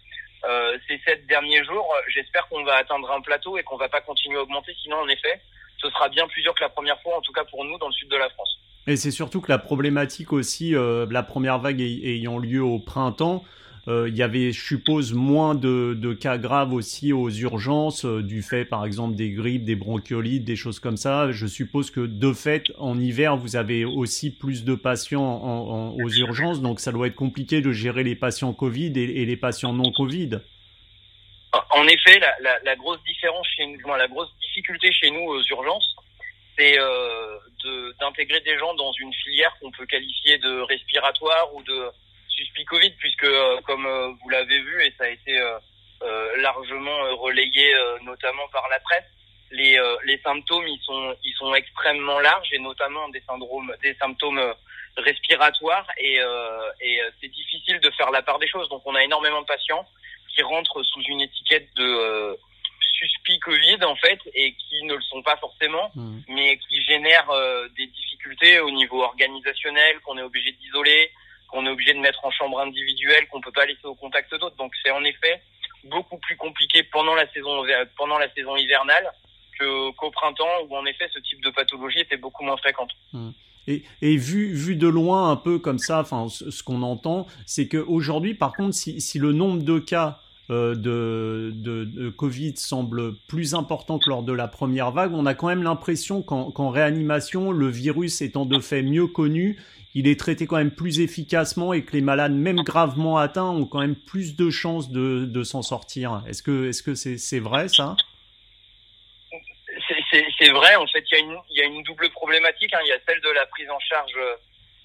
ces 0.87 0.99
sept 1.05 1.25
derniers 1.27 1.63
jours. 1.63 1.87
J'espère 2.13 2.47
qu'on 2.49 2.63
va 2.63 2.75
atteindre 2.75 3.11
un 3.11 3.21
plateau 3.21 3.57
et 3.57 3.63
qu'on 3.63 3.77
va 3.77 3.89
pas 3.89 4.01
continuer 4.01 4.37
à 4.37 4.41
augmenter. 4.41 4.75
Sinon 4.83 4.97
en 4.97 5.07
effet 5.07 5.41
ce 5.83 5.89
sera 5.89 6.09
bien 6.09 6.27
plus 6.27 6.41
dur 6.41 6.53
que 6.53 6.63
la 6.63 6.69
première 6.69 6.99
fois 7.01 7.17
en 7.17 7.21
tout 7.21 7.33
cas 7.33 7.43
pour 7.45 7.65
nous 7.65 7.77
dans 7.77 7.87
le 7.87 7.93
sud 7.93 8.09
de 8.09 8.17
la 8.17 8.29
France. 8.29 8.59
Et 8.85 8.97
c'est 8.97 9.11
surtout 9.11 9.39
que 9.39 9.51
la 9.51 9.59
problématique 9.59 10.33
aussi, 10.33 10.75
euh, 10.75 11.05
la 11.09 11.23
première 11.23 11.59
vague 11.59 11.79
ayant 11.81 12.37
lieu 12.37 12.61
au 12.61 12.79
printemps, 12.79 13.43
euh, 13.45 13.47
il 13.87 14.15
y 14.15 14.23
avait, 14.23 14.53
je 14.53 14.65
suppose, 14.65 15.13
moins 15.13 15.55
de, 15.55 16.13
cas 16.13 16.37
graves 16.37 16.73
aussi 16.73 17.11
aux 17.11 17.29
urgences, 17.29 18.05
euh, 18.05 18.23
du 18.23 18.41
fait 18.41 18.63
par 18.63 18.85
exemple 18.85 19.15
des 19.15 19.31
grippes, 19.31 19.65
des 19.65 19.75
bronchiolites, 19.75 20.45
des 20.45 20.55
choses 20.55 20.79
comme 20.79 20.95
ça. 20.95 21.31
Je 21.31 21.47
suppose 21.47 21.91
que 21.91 21.99
de 21.99 22.31
fait, 22.31 22.71
en 22.77 22.97
hiver, 22.97 23.35
vous 23.35 23.57
avez 23.57 23.83
aussi 23.83 24.31
plus 24.31 24.63
de 24.63 24.75
patients 24.75 25.21
en, 25.21 25.69
en, 25.69 25.95
aux 25.95 26.09
urgences, 26.09 26.61
donc 26.61 26.79
ça 26.79 26.93
doit 26.93 27.07
être 27.07 27.15
compliqué 27.15 27.59
de 27.59 27.71
gérer 27.73 28.03
les 28.03 28.15
patients 28.15 28.53
Covid 28.53 28.93
et, 28.95 29.25
les 29.25 29.37
patients 29.37 29.73
non 29.73 29.91
Covid. 29.91 30.39
En 31.71 31.85
effet, 31.87 32.19
la, 32.63 32.75
grosse 32.77 33.03
différence 33.03 33.47
chez 33.55 33.63
la 33.85 34.07
grosse 34.07 34.29
difficulté 34.41 34.91
chez 34.93 35.11
nous 35.11 35.21
aux 35.21 35.43
urgences, 35.43 35.95
c'est 36.57 36.79
euh, 36.79 37.37
d'intégrer 37.99 38.39
des 38.41 38.57
gens 38.57 38.73
dans 38.75 38.91
une 38.93 39.13
filière 39.13 39.53
qu'on 39.59 39.71
peut 39.71 39.85
qualifier 39.85 40.37
de 40.37 40.61
respiratoire 40.61 41.53
ou 41.53 41.61
de 41.63 41.89
suspect 42.35 42.65
Covid, 42.65 42.91
puisque 42.99 43.23
euh, 43.23 43.61
comme 43.61 43.85
euh, 43.85 44.11
vous 44.21 44.29
l'avez 44.29 44.59
vu 44.59 44.83
et 44.83 44.93
ça 44.97 45.05
a 45.05 45.09
été 45.09 45.39
euh, 45.39 46.35
largement 46.37 46.97
relayé 47.17 47.73
notamment 48.03 48.47
par 48.51 48.67
la 48.69 48.79
presse, 48.81 49.05
les, 49.51 49.79
les 50.03 50.19
symptômes 50.19 50.67
ils 50.67 50.81
sont 50.81 51.15
ils 51.23 51.33
sont 51.35 51.53
extrêmement 51.55 52.19
larges 52.19 52.51
et 52.51 52.59
notamment 52.59 53.07
des 53.09 53.21
syndromes 53.21 53.73
des 53.81 53.93
symptômes 53.95 54.53
respiratoires 54.97 55.87
et, 55.97 56.19
et 56.81 56.99
c'est 57.21 57.29
difficile 57.29 57.79
de 57.79 57.89
faire 57.91 58.11
la 58.11 58.21
part 58.21 58.37
des 58.39 58.49
choses. 58.49 58.67
Donc 58.67 58.81
on 58.83 58.95
a 58.95 59.03
énormément 59.03 59.41
de 59.41 59.45
patients 59.45 59.87
qui 60.35 60.41
rentrent 60.41 60.83
sous 60.83 61.01
une 61.03 61.21
étiquette 61.21 61.73
de 61.75 62.37
suspect 63.03 63.39
Covid 63.39 63.83
en 63.83 63.95
fait 63.95 64.19
et 64.33 64.53
qui 64.53 64.83
ne 64.83 64.95
le 64.95 65.01
sont 65.01 65.21
pas 65.23 65.37
forcément, 65.37 65.91
mmh. 65.95 66.19
mais 66.29 66.57
qui 66.57 66.81
génèrent 66.83 67.29
euh, 67.29 67.67
des 67.77 67.87
difficultés 67.87 68.59
au 68.59 68.71
niveau 68.71 69.03
organisationnel, 69.03 69.99
qu'on 70.01 70.17
est 70.17 70.23
obligé 70.23 70.51
d'isoler, 70.53 71.11
qu'on 71.53 71.65
est 71.67 71.69
obligé 71.69 71.93
de 71.93 71.99
mettre 71.99 72.25
en 72.25 72.31
chambre 72.31 72.59
individuelle, 72.59 73.27
qu'on 73.27 73.39
peut 73.39 73.51
pas 73.51 73.65
laisser 73.67 73.85
au 73.85 73.93
contact 73.93 74.31
d'autres. 74.31 74.55
Donc 74.55 74.73
c'est 74.83 74.89
en 74.89 75.03
effet 75.03 75.39
beaucoup 75.83 76.17
plus 76.17 76.35
compliqué 76.35 76.81
pendant 76.83 77.13
la 77.13 77.31
saison 77.31 77.63
pendant 77.95 78.17
la 78.17 78.33
saison 78.33 78.55
hivernale 78.55 79.07
qu'au 79.59 80.09
printemps 80.09 80.63
où 80.67 80.75
en 80.75 80.85
effet 80.85 81.07
ce 81.13 81.19
type 81.19 81.43
de 81.43 81.51
pathologie 81.51 81.99
était 81.99 82.17
beaucoup 82.17 82.43
moins 82.43 82.57
fréquente. 82.57 82.89
Mmh. 83.13 83.29
Et, 83.67 84.17
vu, 84.17 84.53
vu 84.53 84.75
de 84.75 84.87
loin 84.87 85.31
un 85.31 85.37
peu 85.37 85.57
comme 85.57 85.79
ça, 85.79 86.01
enfin 86.01 86.27
ce, 86.27 86.51
ce 86.51 86.63
qu'on 86.63 86.81
entend, 86.81 87.27
c'est 87.45 87.69
qu'aujourd'hui, 87.69 88.33
par 88.33 88.51
contre, 88.51 88.73
si, 88.73 88.99
si 88.99 89.19
le 89.19 89.31
nombre 89.31 89.63
de 89.63 89.79
cas 89.79 90.19
de, 90.49 91.51
de, 91.53 92.09
Covid 92.09 92.57
semble 92.57 93.15
plus 93.27 93.55
important 93.55 93.97
que 93.97 94.09
lors 94.09 94.23
de 94.23 94.33
la 94.33 94.47
première 94.47 94.91
vague, 94.91 95.13
on 95.13 95.25
a 95.25 95.33
quand 95.33 95.47
même 95.47 95.63
l'impression 95.63 96.21
qu'en 96.21 96.69
réanimation, 96.69 97.51
le 97.51 97.67
virus 97.67 98.21
étant 98.21 98.45
de 98.45 98.59
fait 98.59 98.81
mieux 98.81 99.07
connu, 99.07 99.57
il 99.95 100.07
est 100.07 100.19
traité 100.19 100.47
quand 100.47 100.57
même 100.57 100.71
plus 100.71 100.99
efficacement 100.99 101.71
et 101.73 101.83
que 101.83 101.93
les 101.93 102.01
malades, 102.01 102.33
même 102.33 102.61
gravement 102.61 103.17
atteints, 103.17 103.49
ont 103.49 103.65
quand 103.65 103.79
même 103.79 103.95
plus 103.95 104.35
de 104.35 104.49
chances 104.49 104.89
de, 104.89 105.43
s'en 105.43 105.61
sortir. 105.61 106.23
Est-ce 106.27 106.41
que 106.41 106.69
est-ce 106.69 106.81
que 106.81 106.95
c'est 106.95 107.17
c'est 107.17 107.39
vrai 107.39 107.67
ça? 107.67 107.95
C'est 110.39 110.51
vrai. 110.51 110.75
En 110.75 110.87
fait, 110.87 111.03
il 111.11 111.39
y 111.51 111.61
a 111.61 111.65
une 111.65 111.83
double 111.83 112.09
problématique. 112.11 112.73
Hein. 112.73 112.79
Il 112.83 112.89
y 112.89 112.91
a 112.91 112.99
celle 113.07 113.21
de 113.21 113.29
la 113.29 113.45
prise 113.47 113.69
en 113.69 113.79
charge 113.79 114.15
euh, 114.17 114.35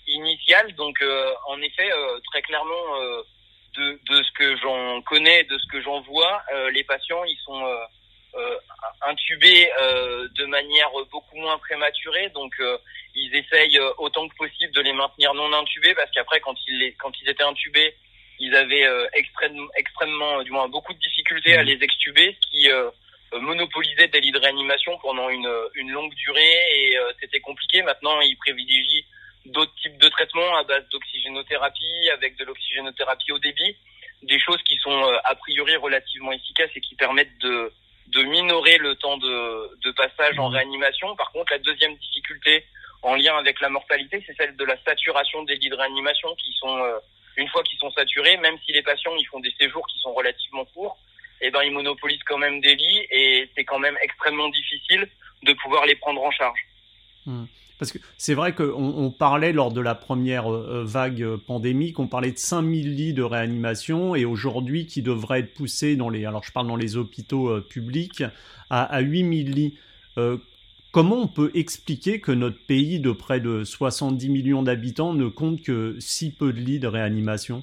initiale. 0.06 0.74
Donc, 0.74 1.00
euh, 1.02 1.32
en 1.46 1.60
effet, 1.60 1.90
euh, 1.90 2.18
très 2.30 2.42
clairement, 2.42 3.22
de 3.76 4.00
de 4.08 4.22
ce 4.22 4.32
que 4.32 4.56
j'en 4.56 5.02
connais, 5.02 5.44
de 5.44 5.58
ce 5.58 5.66
que 5.66 5.80
j'en 5.80 6.00
vois, 6.00 6.42
les 6.72 6.84
patients 6.84 7.24
ils 7.24 7.38
sont 7.44 7.64
intubés 9.02 9.70
de 10.38 10.44
manière 10.46 10.90
beaucoup 11.10 11.36
moins 11.36 11.58
prématurée. 11.58 12.28
Donc 12.30 12.54
ils 13.18 13.34
essayent 13.34 13.78
euh, 13.78 13.90
autant 13.98 14.28
que 14.28 14.36
possible 14.36 14.72
de 14.72 14.80
les 14.80 14.92
maintenir 14.92 15.34
non 15.34 15.52
intubés 15.52 15.94
parce 15.94 16.10
qu'après 16.10 16.40
quand 16.40 16.54
ils 16.66 16.78
les, 16.78 16.92
quand 16.94 17.12
ils 17.20 17.28
étaient 17.28 17.42
intubés 17.42 17.94
ils 18.38 18.54
avaient 18.54 18.86
euh, 18.86 19.06
extrêmement, 19.14 19.68
extrêmement 19.76 20.42
du 20.42 20.50
moins 20.50 20.68
beaucoup 20.68 20.92
de 20.92 20.98
difficultés 20.98 21.56
à 21.56 21.62
mmh. 21.62 21.66
les 21.66 21.82
extuber 21.82 22.36
ce 22.40 22.50
qui 22.50 22.70
euh, 22.70 22.90
monopolisait 23.32 24.08
des 24.08 24.20
lits 24.20 24.32
de 24.32 24.38
réanimation 24.38 24.96
pendant 24.98 25.28
une, 25.28 25.52
une 25.74 25.90
longue 25.90 26.14
durée 26.14 26.56
et 26.76 26.96
c'était 27.20 27.40
compliqué 27.40 27.82
maintenant 27.82 28.20
ils 28.20 28.36
privilégient 28.36 29.04
d'autres 29.48 29.74
types 29.82 29.98
de 29.98 30.08
traitements 30.08 30.56
à 30.56 30.64
base 30.64 30.88
d'oxygénothérapie 30.90 32.10
avec 32.12 32.36
de 32.36 32.44
l'oxygénothérapie 32.44 33.32
au 33.32 33.38
débit 33.38 33.76
des 34.22 34.38
choses 34.40 34.60
qui 34.64 34.76
sont 34.78 35.02
a 35.24 35.34
priori 35.36 35.76
relativement 35.76 36.32
efficaces 36.32 36.70
et 36.74 36.80
qui 36.80 36.94
permettent 36.96 37.38
de 37.40 37.72
de 38.08 38.22
minorer 38.22 38.78
le 38.78 38.94
temps 38.96 39.16
de, 39.18 39.78
de 39.84 39.90
passage 39.92 40.38
en 40.38 40.50
mmh. 40.50 40.54
réanimation. 40.54 41.16
Par 41.16 41.30
contre, 41.30 41.52
la 41.52 41.58
deuxième 41.58 41.94
difficulté, 41.96 42.64
en 43.02 43.14
lien 43.14 43.36
avec 43.36 43.60
la 43.60 43.68
mortalité, 43.68 44.22
c'est 44.26 44.36
celle 44.36 44.56
de 44.56 44.64
la 44.64 44.76
saturation 44.82 45.42
des 45.44 45.56
lits 45.56 45.68
de 45.68 45.76
réanimation 45.76 46.34
qui 46.36 46.52
sont, 46.54 46.78
euh, 46.78 46.98
une 47.36 47.48
fois 47.48 47.62
qu'ils 47.62 47.78
sont 47.78 47.90
saturés, 47.90 48.36
même 48.38 48.56
si 48.64 48.72
les 48.72 48.82
patients 48.82 49.14
ils 49.18 49.26
font 49.26 49.40
des 49.40 49.52
séjours 49.60 49.86
qui 49.86 49.98
sont 49.98 50.12
relativement 50.12 50.64
courts, 50.66 50.98
eh 51.40 51.50
ben 51.50 51.62
ils 51.62 51.70
monopolisent 51.70 52.24
quand 52.24 52.38
même 52.38 52.60
des 52.60 52.74
lits 52.74 53.06
et 53.10 53.48
c'est 53.54 53.64
quand 53.64 53.78
même 53.78 53.96
extrêmement 54.02 54.48
difficile 54.48 55.08
de 55.42 55.52
pouvoir 55.52 55.86
les 55.86 55.94
prendre 55.94 56.22
en 56.22 56.30
charge. 56.30 56.60
Hmm. 57.26 57.44
Parce 57.78 57.92
que 57.92 57.98
c'est 58.16 58.34
vrai 58.34 58.54
qu'on 58.54 58.72
on 58.72 59.10
parlait 59.10 59.52
lors 59.52 59.72
de 59.72 59.80
la 59.80 59.94
première 59.94 60.52
euh, 60.52 60.82
vague 60.84 61.36
pandémique, 61.36 61.98
on 61.98 62.08
parlait 62.08 62.32
de 62.32 62.38
5000 62.38 62.94
lits 62.94 63.12
de 63.12 63.22
réanimation 63.22 64.16
et 64.16 64.24
aujourd'hui 64.24 64.86
qui 64.86 65.02
devraient 65.02 65.40
être 65.40 65.54
poussés 65.54 65.94
dans 65.94 66.08
les, 66.08 66.24
alors 66.24 66.42
je 66.42 66.50
parle 66.52 66.66
dans 66.66 66.76
les 66.76 66.96
hôpitaux 66.96 67.48
euh, 67.48 67.60
publics, 67.60 68.24
à, 68.70 68.82
à 68.82 69.00
8000 69.00 69.50
lits. 69.52 69.78
Comment 70.90 71.16
on 71.16 71.28
peut 71.28 71.50
expliquer 71.54 72.20
que 72.20 72.32
notre 72.32 72.58
pays 72.66 72.98
de 72.98 73.12
près 73.12 73.40
de 73.40 73.62
70 73.62 74.30
millions 74.30 74.62
d'habitants 74.62 75.12
ne 75.12 75.28
compte 75.28 75.62
que 75.62 75.96
si 76.00 76.34
peu 76.34 76.52
de 76.52 76.58
lits 76.58 76.80
de 76.80 76.88
réanimation? 76.88 77.62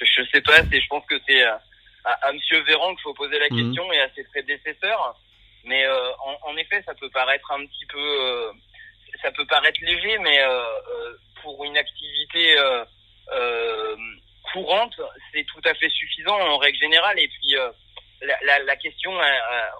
Je 0.00 0.22
ne 0.22 0.26
sais 0.26 0.40
pas, 0.40 0.62
je 0.62 0.86
pense 0.88 1.04
que 1.06 1.16
c'est 1.26 1.42
à, 1.42 1.60
à, 2.04 2.32
Monsieur 2.32 2.62
Véran 2.64 2.94
qu'il 2.94 3.02
faut 3.02 3.14
poser 3.14 3.38
la 3.38 3.48
mhm. 3.50 3.56
question 3.56 3.92
et 3.92 4.00
à 4.00 4.08
ses 4.14 4.24
prédécesseurs. 4.24 5.16
Mais 5.64 5.84
euh, 5.86 6.10
en, 6.42 6.56
effet, 6.56 6.82
ça 6.84 6.94
peut 6.94 7.08
paraître 7.10 7.50
un 7.52 7.64
petit 7.64 7.86
peu, 7.86 7.98
euh, 7.98 8.52
ça 9.22 9.32
peut 9.32 9.46
paraître 9.46 9.80
léger, 9.82 10.18
mais 10.18 10.38
euh, 10.40 11.16
pour 11.42 11.64
une 11.64 11.76
activité 11.76 12.56
courante, 14.52 15.00
c'est 15.32 15.44
tout 15.44 15.60
à 15.64 15.74
fait 15.74 15.88
suffisant 15.88 16.38
en 16.38 16.58
règle 16.58 16.78
générale. 16.78 17.18
Et 17.18 17.28
puis 17.28 17.56
la, 18.22 18.58
la, 18.60 18.76
question, 18.76 19.12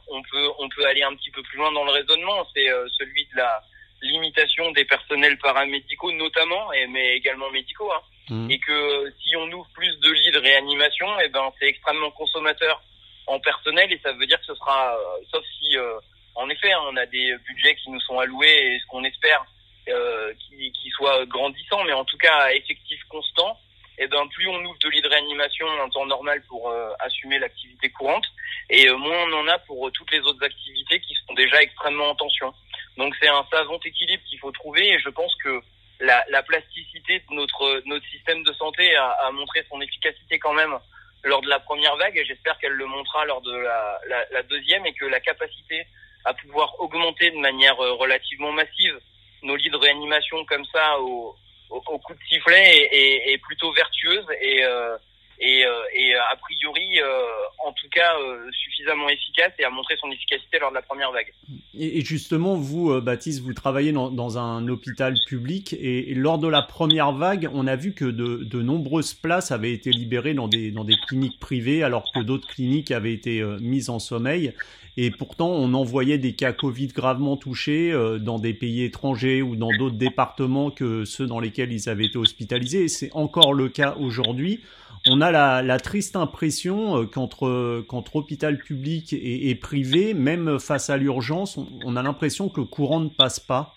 on 0.08 0.22
peut 0.22 0.50
on 0.58 0.68
peut 0.68 0.86
aller 0.86 1.02
un 1.02 1.14
petit 1.14 1.30
peu 1.30 1.42
plus 1.42 1.58
loin 1.58 1.70
dans 1.72 1.84
le 1.84 1.92
raisonnement. 1.92 2.46
C'est 2.54 2.66
celui 2.98 3.24
de 3.26 3.36
la 3.36 3.62
limitation 4.02 4.70
des 4.72 4.84
personnels 4.84 5.38
paramédicaux, 5.38 6.12
notamment, 6.12 6.72
et, 6.72 6.86
mais 6.86 7.16
également 7.16 7.50
médicaux. 7.50 7.90
Hein. 7.92 8.02
Mmh. 8.30 8.50
Et 8.50 8.58
que 8.58 9.12
si 9.22 9.36
on 9.36 9.50
ouvre 9.52 9.68
plus 9.74 9.98
de 10.00 10.10
lits 10.10 10.32
de 10.32 10.38
réanimation, 10.38 11.20
et 11.20 11.24
eh 11.26 11.28
ben 11.28 11.52
c'est 11.58 11.68
extrêmement 11.68 12.10
consommateur 12.10 12.82
en 13.26 13.38
personnel 13.40 13.92
et 13.92 14.00
ça 14.02 14.12
veut 14.12 14.26
dire 14.26 14.38
que 14.40 14.46
ce 14.46 14.54
sera, 14.54 14.96
sauf 15.30 15.44
si, 15.74 16.02
en 16.34 16.48
effet, 16.48 16.72
hein, 16.72 16.80
on 16.90 16.96
a 16.96 17.06
des 17.06 17.36
budgets 17.46 17.76
qui 17.76 17.90
nous 17.90 18.00
sont 18.00 18.18
alloués 18.18 18.74
et 18.74 18.78
ce 18.78 18.86
qu'on 18.86 19.04
espère 19.04 19.44
euh, 19.88 20.32
qui, 20.34 20.72
qui 20.72 20.90
soit 20.90 21.26
grandissant, 21.26 21.84
mais 21.84 21.92
en 21.92 22.04
tout 22.04 22.18
cas 22.18 22.34
à 22.36 22.52
effectif 22.54 23.00
constant, 23.08 23.58
et 23.96 24.04
eh 24.04 24.06
ben 24.08 24.26
plus 24.28 24.48
on 24.48 24.64
ouvre 24.64 24.78
de 24.82 24.88
lits 24.88 25.02
de 25.02 25.08
réanimation 25.08 25.66
en 25.68 25.88
temps 25.88 26.06
normal 26.06 26.42
pour 26.48 26.68
euh, 26.68 26.90
assumer 26.98 27.38
l'activité 27.38 27.90
courante, 27.90 28.24
et 28.70 28.88
euh, 28.88 28.96
moins 28.96 29.24
on 29.28 29.32
en 29.34 29.48
a 29.48 29.58
pour 29.58 29.86
euh, 29.86 29.90
toutes 29.92 30.10
les 30.10 30.18
autres 30.20 30.42
activités 30.42 30.98
qui 31.00 31.14
sont 31.26 31.34
déjà 31.34 31.62
extrêmement 31.62 32.08
en 32.08 32.14
tension. 32.16 32.52
Donc 32.96 33.14
c'est 33.20 33.28
un 33.28 33.46
savant 33.52 33.78
équilibre 33.84 34.22
qu'il 34.24 34.38
faut 34.40 34.50
trouver, 34.50 34.94
et 34.94 34.98
je 34.98 35.10
pense 35.10 35.32
que 35.36 35.60
la, 36.00 36.24
la 36.30 36.42
plasticité 36.42 37.20
de 37.30 37.34
notre 37.34 38.00
système 38.10 38.42
de 38.42 38.52
santé 38.54 38.96
a, 38.96 39.30
montré 39.30 39.64
son 39.70 39.80
efficacité 39.80 40.40
quand 40.40 40.54
même 40.54 40.76
lors 41.24 41.42
de 41.42 41.48
la 41.48 41.58
première 41.60 41.96
vague, 41.96 42.16
et 42.16 42.24
j'espère 42.24 42.58
qu'elle 42.58 42.72
le 42.72 42.86
montrera 42.86 43.24
lors 43.24 43.40
de 43.40 43.56
la, 43.56 44.00
la, 44.08 44.26
la, 44.30 44.42
deuxième, 44.42 44.86
et 44.86 44.92
que 44.92 45.06
la 45.06 45.20
capacité 45.20 45.86
à 46.24 46.34
pouvoir 46.34 46.78
augmenter 46.80 47.30
de 47.30 47.38
manière 47.38 47.76
relativement 47.76 48.52
massive 48.52 48.98
nos 49.42 49.56
lits 49.56 49.70
de 49.70 49.76
réanimation 49.76 50.44
comme 50.46 50.64
ça 50.66 50.98
au, 51.00 51.36
au, 51.70 51.98
coup 51.98 52.14
de 52.14 52.20
sifflet 52.28 52.88
est, 52.90 53.38
plutôt 53.38 53.72
vertueuse 53.72 54.26
et, 54.40 54.64
euh, 54.64 54.96
et, 55.40 55.64
euh, 55.64 55.70
et, 55.94 56.14
a 56.14 56.36
priori, 56.36 57.00
euh, 57.00 57.22
en 57.66 57.72
tout 57.72 57.88
cas, 57.90 58.14
suffisamment 58.52 59.08
efficace 59.08 59.52
et 59.58 59.64
a 59.64 59.70
montré 59.70 59.96
son 60.00 60.10
efficacité 60.10 60.58
lors 60.58 60.70
de 60.70 60.74
la 60.74 60.82
première 60.82 61.12
vague. 61.12 61.32
Et, 61.78 62.04
justement, 62.04 62.56
vous, 62.56 63.00
Baptiste, 63.00 63.42
vous 63.42 63.54
travaillez 63.54 63.92
dans, 63.92 64.38
un 64.38 64.68
hôpital 64.68 65.14
public 65.26 65.74
et, 65.74 66.14
lors 66.14 66.38
de 66.38 66.48
la 66.48 66.62
première 66.62 67.12
vague, 67.12 67.48
on 67.52 67.66
a 67.66 67.76
vu 67.76 67.92
que 67.92 68.04
de, 68.04 68.62
nombreuses 68.62 69.14
places 69.14 69.50
avaient 69.50 69.72
été 69.72 69.90
libérées 69.90 70.34
dans 70.34 70.48
des, 70.48 70.70
dans 70.70 70.84
des 70.84 70.96
cliniques 71.06 71.38
privées 71.38 71.82
alors 71.82 72.10
que 72.14 72.20
d'autres 72.20 72.48
cliniques 72.48 72.90
avaient 72.90 73.12
été 73.12 73.42
mises 73.60 73.90
en 73.90 73.98
sommeil. 73.98 74.54
Et 74.96 75.10
pourtant, 75.10 75.48
on 75.48 75.74
envoyait 75.74 76.18
des 76.18 76.34
cas 76.34 76.52
Covid 76.52 76.88
gravement 76.88 77.36
touchés 77.36 77.90
euh, 77.92 78.18
dans 78.18 78.38
des 78.38 78.54
pays 78.54 78.84
étrangers 78.84 79.42
ou 79.42 79.56
dans 79.56 79.70
d'autres 79.76 79.96
départements 79.96 80.70
que 80.70 81.04
ceux 81.04 81.26
dans 81.26 81.40
lesquels 81.40 81.72
ils 81.72 81.88
avaient 81.88 82.06
été 82.06 82.16
hospitalisés. 82.16 82.84
Et 82.84 82.88
c'est 82.88 83.10
encore 83.12 83.54
le 83.54 83.68
cas 83.68 83.96
aujourd'hui. 83.98 84.60
On 85.06 85.20
a 85.20 85.30
la, 85.30 85.62
la 85.62 85.78
triste 85.78 86.16
impression 86.16 86.96
euh, 86.96 87.06
qu'entre 87.06 87.84
qu'entre 87.88 88.16
hôpital 88.16 88.58
public 88.58 89.12
et, 89.12 89.50
et, 89.50 89.54
privé, 89.54 90.14
même 90.14 90.58
face 90.58 90.88
à 90.88 90.96
l'urgence, 90.96 91.58
on, 91.58 91.96
a 91.96 92.02
l'impression 92.02 92.48
que 92.48 92.60
le 92.60 92.66
courant 92.66 93.00
ne 93.00 93.10
passe 93.10 93.38
pas. 93.38 93.74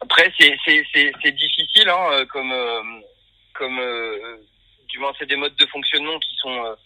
Après, 0.00 0.32
c'est 0.38 1.32
difficile, 1.32 1.88
hein, 1.88 2.08
euh, 2.12 2.26
comme 2.26 3.80
du 4.88 4.98
moins 4.98 5.12
c'est 5.18 5.26
des 5.26 5.36
modes 5.36 5.56
de 5.56 5.66
fonctionnement 5.66 6.18
qui 6.18 6.34
sont 6.36 6.76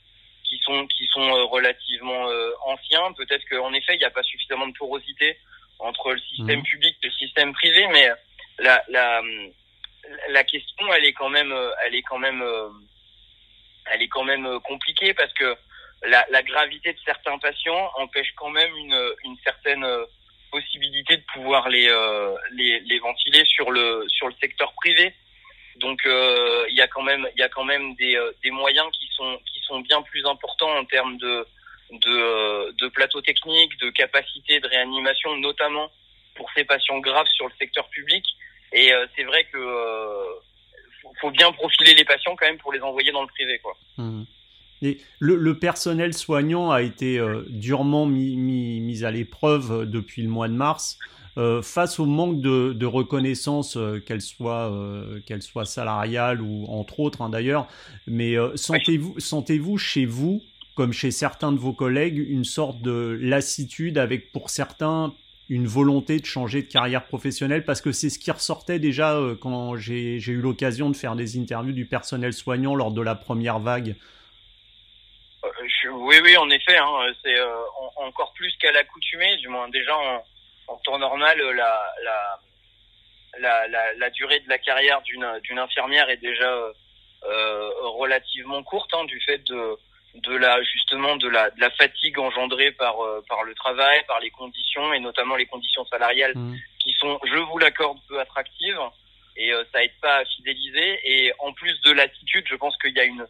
qui 0.50 0.59
sont 0.65 0.87
qui 0.89 1.07
sont 1.07 1.23
euh, 1.23 1.45
relativement 1.45 2.29
euh, 2.29 2.50
anciens. 2.67 3.12
Peut-être 3.17 3.45
qu'en 3.49 3.73
effet, 3.73 3.95
il 3.95 3.99
n'y 3.99 4.05
a 4.05 4.11
pas 4.11 4.23
suffisamment 4.23 4.67
de 4.67 4.73
porosité 4.77 5.37
entre 5.79 6.12
le 6.12 6.19
système 6.19 6.59
mhm. 6.59 6.65
public 6.65 6.97
et 7.03 7.07
le 7.07 7.12
système 7.12 7.53
privé, 7.53 7.87
mais 7.93 8.11
la, 8.59 8.83
la 8.89 9.23
la 10.31 10.45
question, 10.45 10.93
elle 10.95 11.05
est 11.05 11.13
quand 11.13 11.29
même, 11.29 11.55
elle 11.85 11.95
est 11.95 12.03
quand 12.03 12.19
même, 12.19 12.45
elle 13.93 14.03
est 14.03 14.09
quand 14.09 14.25
même 14.25 14.61
compliquée 14.61 15.15
parce 15.15 15.33
que 15.35 15.57
la, 16.03 16.43
gravité 16.43 16.93
de 16.93 16.99
certains 17.05 17.39
patients 17.39 17.91
empêche 17.97 18.33
quand 18.37 18.51
même 18.51 18.75
une, 18.77 19.37
certaine 19.45 19.87
possibilité 20.51 21.17
de 21.17 21.23
pouvoir 21.33 21.69
les, 21.69 21.89
les, 22.53 22.99
ventiler 22.99 23.45
sur 23.45 23.71
le 23.71 24.05
sur 24.09 24.29
le 24.29 24.35
secteur 24.41 24.73
privé. 24.75 25.15
Donc 25.77 26.05
euh, 26.07 26.67
il 26.69 26.77
y 26.77 26.83
a 26.83 26.89
quand 26.89 27.03
même 27.03 27.27
il 27.35 27.41
y 27.41 27.43
a 27.43 27.49
quand 27.49 27.65
même 27.65 27.95
des, 27.95 28.17
euh, 28.17 28.33
des 28.43 28.51
moyens 28.51 28.87
qui 28.93 29.09
sont 29.15 29.41
qui 29.53 29.61
sont 29.61 29.81
bien 29.81 30.03
plus 30.03 30.25
importants 30.27 30.71
en 30.77 30.85
termes 30.85 31.17
de 31.19 31.47
de, 31.91 32.09
euh, 32.09 32.73
de 32.81 32.89
plateau 32.89 33.21
technique, 33.21 33.77
de 33.81 33.91
capacité 33.91 34.61
de 34.61 34.69
réanimation, 34.69 35.37
notamment 35.39 35.91
pour 36.37 36.49
ces 36.55 36.65
patients 36.65 36.99
graves 36.99 37.27
sur 37.35 37.47
le 37.47 37.53
secteur 37.59 37.89
public. 37.89 38.25
Et 38.73 38.91
c'est 39.17 39.25
vrai 39.25 39.45
que 39.53 39.59
faut, 41.21 41.31
bien 41.31 41.50
profiler 41.53 41.95
les 41.95 42.05
patients 42.05 42.37
quand 42.37 42.47
même 42.47 42.59
pour 42.59 42.73
les 42.73 42.81
envoyer 42.81 43.11
dans 43.12 43.23
le 43.23 43.29
privé, 43.29 43.59
quoi. 43.59 43.77
Mmh. 43.99 44.23
Et 44.83 44.99
le, 45.19 45.37
le, 45.37 45.59
personnel 45.59 46.15
soignant 46.15 46.71
a 46.71 46.81
été 46.81 47.21
durement 47.49 48.07
mis, 48.07 48.37
mis, 48.37 48.81
mis 48.81 49.05
à 49.05 49.11
l'épreuve 49.11 49.91
depuis 49.91 50.23
le 50.23 50.29
mois 50.29 50.49
de 50.49 50.55
mars. 50.55 50.99
Euh, 51.39 51.62
face 51.62 52.00
au 52.00 52.07
manque 52.07 52.41
de, 52.41 52.87
reconnaissance, 52.87 53.77
euh, 53.77 54.00
qu'elle 54.00 54.21
soit, 54.21 54.73
euh, 54.73 55.21
qu'elle 55.27 55.43
soit 55.43 55.65
salariale 55.65 56.43
ou 56.43 56.67
entre 56.67 56.99
autres 57.00 57.23
hein, 57.23 57.31
d'ailleurs, 57.31 57.69
mais 58.09 58.35
sentez-vous, 58.57 59.19
sentez-vous 59.21 59.79
chez 59.79 60.07
vous, 60.07 60.43
comme 60.75 60.93
chez 60.93 61.11
certains 61.11 61.53
de 61.53 61.59
vos 61.59 61.73
collègues, 61.73 62.19
une 62.19 62.45
sorte 62.45 62.83
de 62.83 63.17
lassitude 63.21 63.97
avec 63.97 64.33
pour 64.33 64.50
certains 64.50 65.15
une 65.50 65.66
volonté 65.66 66.19
de 66.19 66.25
changer 66.25 66.62
de 66.62 66.69
carrière 66.69 67.04
professionnelle 67.04 67.64
Parce 67.64 67.83
que 67.83 67.92
c'est 67.92 68.09
ce 68.09 68.19
qui 68.19 68.30
ressortait 68.30 68.78
déjà 68.78 69.19
quand 69.42 69.76
j'ai 69.76 70.16
eu 70.16 70.40
l'occasion 70.40 70.88
de 70.88 70.97
faire 70.97 71.16
des 71.16 71.38
interviews 71.38 71.73
du 71.73 71.87
personnel 71.87 72.33
soignant 72.33 72.75
lors 72.75 72.92
de 72.92 73.02
la 73.02 73.14
première 73.14 73.59
vague. 73.59 73.97
oui, 75.92 76.16
oui, 76.23 76.37
en 76.37 76.49
effet, 76.50 76.78
hein, 76.78 77.12
c'est 77.23 77.37
encore 77.97 78.33
plus 78.35 78.57
qu'à 78.59 78.73
l'accoutumée, 78.73 79.37
du 79.38 79.49
moins 79.49 79.69
déjà 79.69 79.97
en, 80.69 80.76
temps 80.85 80.99
normal, 80.99 81.38
la, 83.38 84.11
durée 84.11 84.40
de 84.40 84.49
la 84.49 84.59
carrière 84.59 85.02
d'une 85.02 85.59
infirmière 85.59 86.09
est 86.09 86.16
déjà 86.16 86.73
euh, 87.25 87.71
relativement 87.83 88.62
courte 88.62 88.90
hein, 88.95 89.04
du 89.04 89.21
fait 89.21 89.38
de, 89.45 89.76
de 90.14 90.37
la 90.37 90.62
justement 90.62 91.17
de 91.17 91.29
la, 91.29 91.50
de 91.50 91.61
la 91.61 91.71
fatigue 91.71 92.19
engendrée 92.19 92.73
par 92.73 93.00
euh, 93.00 93.23
par 93.29 93.45
le 93.45 93.55
travail, 93.55 94.02
par 94.07 94.21
les 94.21 94.31
conditions 94.31 94.93
et 94.93 95.00
notamment 95.00 95.37
les 95.37 95.47
conditions 95.47 95.85
salariales 95.87 96.37
mmh. 96.37 96.57
qui 96.81 96.93
sont, 96.95 97.19
je 97.25 97.37
vous 97.37 97.59
l'accorde, 97.59 97.99
peu 98.09 98.19
attractives 98.19 98.81
et 99.37 99.52
euh, 99.52 99.64
ça 99.73 99.83
aide 99.83 99.95
pas 100.00 100.17
à 100.17 100.25
fidéliser 100.25 100.99
et 101.05 101.33
en 101.38 101.52
plus 101.52 101.81
de 101.83 101.93
l'attitude, 101.93 102.45
je 102.49 102.57
pense 102.57 102.76
qu'il 102.79 102.97
y 102.97 103.00
a 103.00 103.05
une 103.05 103.26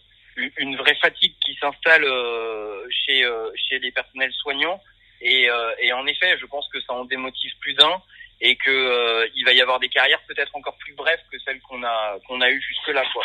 une 0.56 0.76
vraie 0.76 0.96
fatigue 1.02 1.34
qui 1.44 1.54
s'installe 1.56 2.04
euh, 2.04 2.86
chez 2.88 3.28
chez 3.56 3.78
les 3.78 3.90
personnels 3.90 4.32
soignants 4.32 4.80
et, 5.20 5.48
et 5.82 5.92
en 5.92 6.06
effet, 6.06 6.38
je 6.40 6.46
pense 6.46 6.66
que 6.72 6.80
ça 6.80 6.94
en 6.94 7.04
démotive 7.04 7.52
plus 7.60 7.74
d'un 7.74 8.00
et 8.40 8.56
que 8.56 8.70
euh, 8.70 9.28
il 9.34 9.44
va 9.44 9.52
y 9.52 9.60
avoir 9.60 9.78
des 9.80 9.88
carrières 9.88 10.22
peut-être 10.26 10.54
encore 10.56 10.76
plus 10.78 10.94
brèves 10.94 11.20
que 11.30 11.38
celles 11.40 11.60
qu'on 11.60 11.82
a 11.82 12.18
qu'on 12.26 12.40
a 12.40 12.50
eues 12.50 12.60
jusque 12.60 12.88
là 12.88 13.04
quoi. 13.12 13.24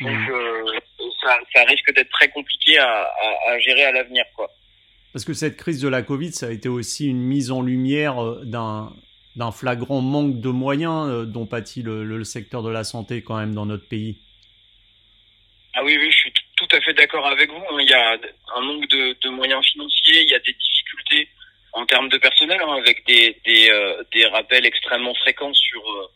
Donc 0.00 0.16
mmh. 0.16 0.78
Euh, 1.24 1.28
ça, 1.28 1.38
ça, 1.54 1.64
risque 1.64 1.92
d'être 1.94 2.10
très 2.10 2.28
compliqué 2.28 2.78
à, 2.78 3.02
à, 3.02 3.50
à 3.50 3.58
gérer 3.58 3.84
à 3.84 3.92
l'avenir 3.92 4.24
quoi. 4.34 4.50
Parce 5.12 5.24
que 5.24 5.34
cette 5.34 5.56
crise 5.56 5.80
de 5.80 5.88
la 5.88 6.02
Covid, 6.02 6.32
ça 6.32 6.46
a 6.46 6.50
été 6.50 6.68
aussi 6.68 7.08
une 7.08 7.20
mise 7.20 7.50
en 7.50 7.62
lumière 7.62 8.22
euh, 8.22 8.42
d'un 8.44 8.92
d'un 9.34 9.50
flagrant 9.50 10.02
manque 10.02 10.40
de 10.40 10.50
moyens 10.50 11.26
dont 11.26 11.46
pâtit 11.46 11.80
le, 11.80 12.04
le, 12.04 12.22
secteur 12.22 12.62
de 12.62 12.68
la 12.68 12.84
santé 12.84 13.22
quand 13.22 13.38
même 13.38 13.54
dans 13.54 13.64
notre 13.64 13.88
pays. 13.88 14.18
Ah 15.72 15.82
oui, 15.82 15.96
oui, 15.98 16.10
je 16.10 16.16
suis 16.18 16.32
tout 16.56 16.68
à 16.70 16.80
fait 16.82 16.92
d'accord 16.92 17.26
avec 17.26 17.50
vous. 17.50 17.64
Il 17.80 17.88
y 17.88 17.94
a 17.94 18.18
un 18.56 18.60
manque 18.60 18.86
de, 18.88 19.16
de 19.22 19.28
moyens 19.30 19.64
financiers, 19.64 20.20
il 20.20 20.28
y 20.28 20.34
a 20.34 20.38
des 20.38 20.52
difficultés 20.52 21.28
en 21.72 21.86
termes 21.86 22.08
de 22.08 22.18
personnel, 22.18 22.60
hein, 22.62 22.74
avec 22.74 23.06
des, 23.06 23.40
des, 23.44 23.70
euh, 23.70 24.02
des, 24.12 24.26
rappels 24.26 24.66
extrêmement 24.66 25.14
fréquents 25.14 25.54
sur, 25.54 25.80
euh, 25.80 26.06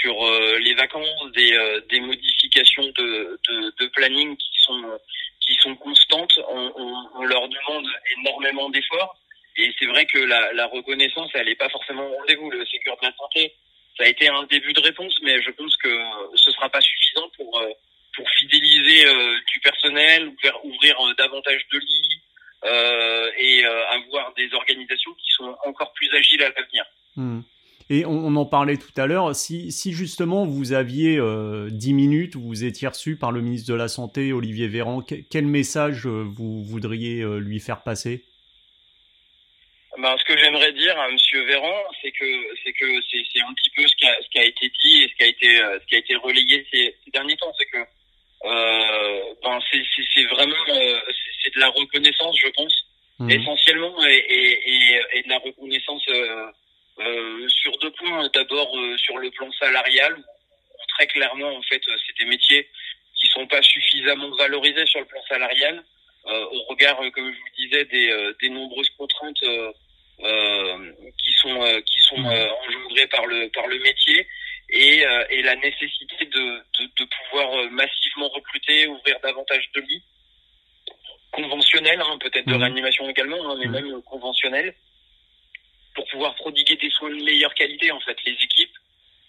sur 0.00 0.26
euh, 0.26 0.58
les 0.58 0.74
vacances, 0.74 1.32
des, 1.34 1.56
des 1.90 2.00
modifications 2.00 2.84
de, 2.96 3.86
planning 3.94 4.36
qui 4.36 4.58
sont, 4.62 4.98
qui 5.40 5.54
sont 5.54 5.74
constantes. 5.76 6.32
On, 6.48 7.24
leur 7.24 7.48
demande 7.48 7.86
énormément 8.16 8.70
d'efforts. 8.70 9.16
Et 9.56 9.74
c'est 9.78 9.86
vrai 9.86 10.06
que 10.06 10.18
la, 10.18 10.66
reconnaissance, 10.66 11.30
elle 11.34 11.46
n'est 11.46 11.56
pas 11.56 11.68
forcément 11.68 12.06
au 12.06 12.16
rendez-vous. 12.16 12.50
Le 12.50 12.64
Sécurité 12.66 13.06
de 13.06 13.10
la 13.10 13.16
santé, 13.16 13.54
ça 13.96 14.04
a 14.04 14.08
été 14.08 14.28
un 14.28 14.44
début 14.44 14.72
de 14.72 14.80
réponse, 14.80 15.14
mais 15.22 15.42
je 15.42 15.50
pense 15.50 15.76
que 15.78 15.88
ce 16.34 16.50
sera 16.52 16.68
pas 16.68 16.80
suffisant 16.80 17.28
pour, 17.36 17.60
pour 18.14 18.30
fidéliser 18.30 19.04
du 19.52 19.60
personnel, 19.60 20.32
ouvrir, 20.62 20.96
davantage 21.16 21.66
de 21.72 21.78
lits, 21.78 22.22
euh, 22.64 23.30
et 23.38 23.64
euh, 23.64 23.86
avoir 23.90 24.34
des 24.34 24.52
organisations 24.52 25.14
qui 25.14 25.30
sont 25.30 25.56
encore 25.64 25.92
plus 25.92 26.12
agiles 26.12 26.42
à 26.42 26.48
l'avenir. 26.48 26.84
Hmm. 27.14 27.40
Et 27.90 28.04
on, 28.04 28.36
en 28.36 28.44
parlait 28.44 28.76
tout 28.76 28.92
à 28.96 29.06
l'heure, 29.06 29.34
si, 29.34 29.72
si, 29.72 29.92
justement 29.92 30.44
vous 30.44 30.72
aviez 30.72 31.16
euh, 31.16 31.68
10 31.70 31.94
minutes, 31.94 32.36
vous 32.36 32.64
étiez 32.64 32.88
reçu 32.88 33.16
par 33.16 33.32
le 33.32 33.40
ministre 33.40 33.72
de 33.72 33.76
la 33.76 33.88
Santé, 33.88 34.32
Olivier 34.32 34.68
Véran, 34.68 35.02
quel 35.02 35.46
message 35.46 36.06
euh, 36.06 36.22
vous 36.22 36.62
voudriez 36.64 37.24
lui 37.40 37.60
faire 37.60 37.82
passer? 37.82 38.24
Ben, 39.96 40.14
ce 40.18 40.24
que 40.24 40.38
j'aimerais 40.38 40.72
dire 40.72 40.98
à 41.00 41.10
Monsieur 41.10 41.42
Véran, 41.46 41.82
c'est 42.02 42.12
que 42.12 42.26
c'est 42.62 42.72
que 42.72 42.86
c'est 43.10 43.40
un 43.40 43.52
petit 43.54 43.70
peu 43.74 43.86
ce 43.88 43.96
qui 43.96 44.06
a, 44.06 44.14
ce 44.22 44.28
qui 44.28 44.38
a 44.38 44.44
été 44.44 44.70
dit 44.84 45.02
et 45.02 45.08
ce 45.08 45.14
qui 45.16 45.24
a 45.24 45.26
été 45.26 45.56
ce 45.56 45.86
qui 45.86 45.94
a 45.96 45.98
été 45.98 46.14
relayé 46.16 46.66
ces, 46.70 46.94
ces 47.04 47.10
derniers 47.10 47.36
temps, 47.36 47.52
c'est 47.58 47.66
que 47.66 47.84
euh, 48.44 49.34
ben 49.42 49.58
c'est 49.70 50.24
vraiment 50.26 50.54
c'est 51.42 51.54
de 51.54 51.60
la 51.60 51.68
reconnaissance, 51.70 52.36
je 52.38 52.50
pense, 52.50 52.74
mmh. 53.18 53.30
essentiellement, 53.30 54.06
et, 54.06 54.14
et, 54.14 55.18
et, 55.18 55.22
de 55.22 55.28
la 55.28 55.38
reconnaissance 55.38 56.02
euh, 56.08 56.46
euh, 57.00 57.48
sur 57.48 57.76
deux 57.78 57.90
points. 57.92 58.28
D'abord 58.34 58.76
euh, 58.76 58.96
sur 58.98 59.18
le 59.18 59.30
plan 59.30 59.50
salarial, 59.52 60.16
très 60.96 61.06
clairement, 61.06 61.54
en 61.56 61.62
fait, 61.62 61.80
c'est 61.84 62.24
des 62.24 62.30
métiers 62.30 62.68
qui 63.14 63.26
sont 63.28 63.46
pas 63.46 63.62
suffisamment 63.62 64.30
valorisés 64.36 64.86
sur 64.86 65.00
le 65.00 65.06
plan 65.06 65.22
salarial, 65.28 65.82
au 66.24 66.62
regard, 66.68 66.98
comme 67.14 67.32
je 67.32 67.38
vous 67.38 67.56
disais, 67.56 67.84
des, 67.86 68.32
des 68.40 68.50
nombreuses 68.50 68.90
contraintes 68.98 69.40
qui 69.40 71.32
sont 71.40 71.82
qui 71.86 72.00
sont 72.00 72.18
mmh. 72.18 72.48
engendrées 72.66 73.06
par 73.06 73.26
le 73.26 73.48
par 73.48 73.66
le 73.66 73.78
métier 73.78 74.26
et, 74.70 75.04
et 75.30 75.42
la 75.42 75.56
nécessité 75.56 76.26
de, 76.26 76.58
de, 76.78 76.90
de 76.98 77.04
pouvoir 77.04 77.70
massivement 77.70 78.28
recruter, 78.28 78.86
ouvrir 78.86 79.18
davantage 79.20 79.68
de 79.74 79.80
lits 79.80 80.02
conventionnel, 81.32 82.00
hein, 82.00 82.18
peut-être 82.20 82.46
de 82.46 82.54
mmh. 82.54 82.62
réanimation 82.62 83.08
également, 83.08 83.50
hein, 83.50 83.56
mais 83.58 83.66
mmh. 83.66 83.72
même 83.72 84.02
conventionnel, 84.02 84.74
pour 85.98 86.06
pouvoir 86.10 86.34
prodiguer 86.36 86.76
des 86.76 86.90
soins 86.90 87.10
de 87.10 87.24
meilleure 87.24 87.54
qualité. 87.54 87.90
En 87.90 87.98
fait, 87.98 88.16
les 88.24 88.32
équipes, 88.32 88.76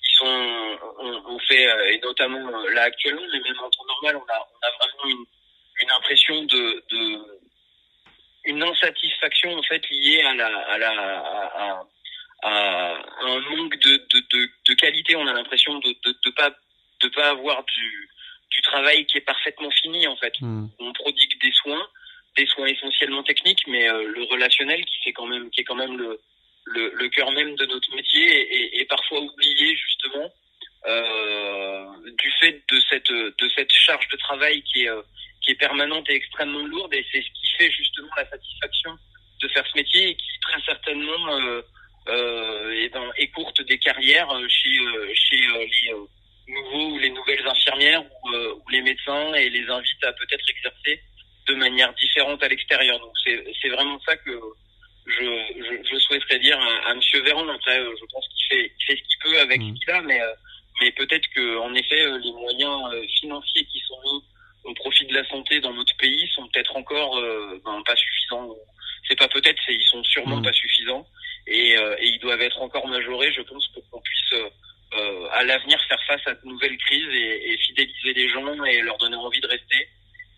ils 0.04 0.16
sont, 0.20 0.78
on, 1.26 1.40
fait, 1.40 1.68
euh, 1.68 1.94
et 1.94 2.00
notamment 2.00 2.48
euh, 2.48 2.70
là 2.74 2.84
actuellement, 2.84 3.24
mais 3.34 3.40
même 3.40 3.58
en 3.58 3.70
temps 3.72 3.86
normal, 3.88 4.18
on 4.18 4.32
a, 4.32 4.48
on 4.54 4.68
a 4.68 4.72
vraiment 4.78 5.18
une, 5.18 5.26
une 5.82 5.92
impression 5.92 6.44
de, 6.44 6.84
de, 6.92 7.42
une 8.46 8.62
insatisfaction 8.62 9.58
en 9.58 9.64
fait 9.64 9.82
liée 9.90 10.22
à 10.22 10.36
la, 10.36 10.58
à 10.58 10.78
la, 10.78 10.92
à, 10.92 11.84
à, 12.44 13.04
un 13.22 13.40
manque 13.40 13.80
de, 13.80 13.98
de, 13.98 14.20
de, 14.32 14.50
de 14.68 14.74
qualité. 14.76 15.16
On 15.16 15.26
a 15.26 15.34
l'impression 15.34 15.80
de, 15.80 15.90
de, 15.90 16.16
de 16.24 16.30
pas, 16.36 16.52
de 17.02 17.08
pas 17.10 17.30
avoir 17.30 17.64
du 17.64 18.10
du 18.52 18.62
travail 18.64 19.06
qui 19.06 19.18
est 19.20 19.22
parfaitement 19.22 19.70
fini 19.72 20.08
en 20.08 20.18
fait. 20.18 20.34
Hmm. 20.42 20.68
On 20.80 20.92
prodigue 20.94 21.40
des 21.40 21.52
soins, 21.52 21.88
des 22.36 22.48
soins 22.48 22.66
essentiellement 22.66 23.22
techniques, 23.22 23.66
mais 23.68 23.88
euh, 23.88 24.08
le 24.08 24.24
relationnel 24.24 24.84
qui 24.86 24.98
fait 25.04 25.14
quand 25.14 25.28
même, 25.28 25.52
qui 25.52 25.62
est 25.62 25.64
quand 25.64 25.76
même 25.76 25.98
le 25.98 26.20
le, 26.70 27.10
cœur 27.10 27.32
même 27.32 27.56
de 27.56 27.66
notre 27.66 27.96
métier 27.96 28.80
est, 28.80 28.86
parfois 28.86 29.20
oublié 29.20 29.76
justement 29.76 30.30
euh, 30.88 31.86
du 32.18 32.32
fait 32.40 32.62
de 32.72 32.80
cette 32.90 33.12
de 33.12 33.50
cette 33.56 33.72
charge 33.74 34.08
de 34.10 34.18
travail 34.18 34.62
qui 34.64 34.84
est 34.84 34.90
euh, 34.90 35.02
qui 35.42 35.52
est 35.52 35.56
permanente 35.56 36.10
et 36.10 36.16
extrêmement 36.16 36.66
lourde 36.66 36.94
et 36.94 37.06
c'est 37.12 37.22
ce 37.22 37.28
qui 37.28 37.50
fait 37.58 37.72
justement 37.72 38.10
la 38.16 38.30
satisfaction 38.30 38.98
de 39.42 39.48
faire 39.50 39.66
ce 39.68 39.78
métier 39.78 40.10
et 40.10 40.16
qui 40.16 40.40
très 40.42 40.62
certainement 40.62 41.38
euh, 41.40 41.62
euh, 42.08 42.90
des 43.68 43.78
carrières 43.78 44.30
chez 44.48 44.80
chez 45.14 45.38
les 45.38 46.54
nouveaux 46.54 46.96
ou 46.96 46.98
les 46.98 47.10
nouvelles 47.10 47.48
infirmières 47.48 48.04
ou, 48.04 48.30
ou, 48.30 48.70
les 48.72 48.82
médecins 48.82 49.34
et 49.34 49.50
les 49.50 49.70
invite 49.70 50.04
à 50.04 50.14
peut-être 50.14 50.50
exercer 50.50 51.02
de 51.48 51.56
manière 51.56 51.94
différente 51.94 52.42
à 52.42 52.48
l'extérieur. 52.48 53.00
Donc 53.00 53.14
c'est 53.24 53.70
vraiment 53.70 54.00
ça 54.08 54.16
que 54.18 54.32
je, 55.06 55.49
souhaiterais 56.10 56.40
dire 56.40 56.60
à, 56.60 56.90
à 56.90 56.96
Monsieur 56.96 57.22
Véran. 57.22 57.48
Après, 57.48 57.80
euh, 57.80 57.94
je 58.00 58.06
pense 58.12 58.28
qu'il 58.28 58.46
fait, 58.48 58.72
il 58.80 58.86
fait 58.86 58.96
ce 58.96 59.08
qu'il 59.08 59.20
peut 59.24 59.40
avec 59.40 59.62
mmh. 59.62 59.76
ce 59.76 59.80
qu'il 59.80 59.94
a, 59.94 60.02
mais, 60.02 60.22
euh, 60.22 60.34
mais 60.82 60.92
peut-être 60.92 61.28
que 61.36 61.58
en 61.60 61.74
effet, 61.76 62.04
les 62.20 62.32
moyens 62.34 62.82
financiers 63.20 63.66
qui 63.66 63.80
sont 63.88 64.00
mis 64.04 64.24
au 64.66 64.74
profit 64.74 65.06
de 65.06 65.14
la 65.14 65.28
santé 65.30 65.60
dans 65.62 65.74
notre 65.74 65.96
pays 65.98 66.28
sont 66.36 66.48
peut-être 66.48 66.76
encore 66.76 67.22
ben, 67.66 67.82
pas 67.86 67.96
suffisants. 67.96 68.56
C'est 69.08 69.18
pas 69.18 69.28
peut-être, 69.28 69.60
c'est 69.66 69.74
ils 69.74 69.90
sont 69.90 70.04
sûrement 70.04 70.38
mmh. 70.38 70.44
pas 70.44 70.54
suffisants 70.54 71.08
et, 71.48 71.72
et, 71.74 72.06
ils 72.06 72.20
doivent 72.20 72.42
être 72.42 72.62
encore 72.62 72.88
majorés, 72.88 73.32
je 73.34 73.42
pense, 73.42 73.68
pour 73.70 73.90
qu'on 73.90 74.02
puisse 74.02 74.34
euh, 74.96 75.28
à 75.34 75.44
l'avenir 75.44 75.80
faire 75.88 76.02
face 76.08 76.22
à 76.26 76.34
de 76.34 76.40
nouvelles 76.46 76.78
crises 76.78 77.10
et, 77.14 77.54
et, 77.54 77.58
fidéliser 77.58 78.12
les 78.12 78.28
gens 78.30 78.64
et 78.64 78.82
leur 78.82 78.98
donner 78.98 79.18
envie 79.18 79.40
de 79.40 79.46
rester 79.46 79.88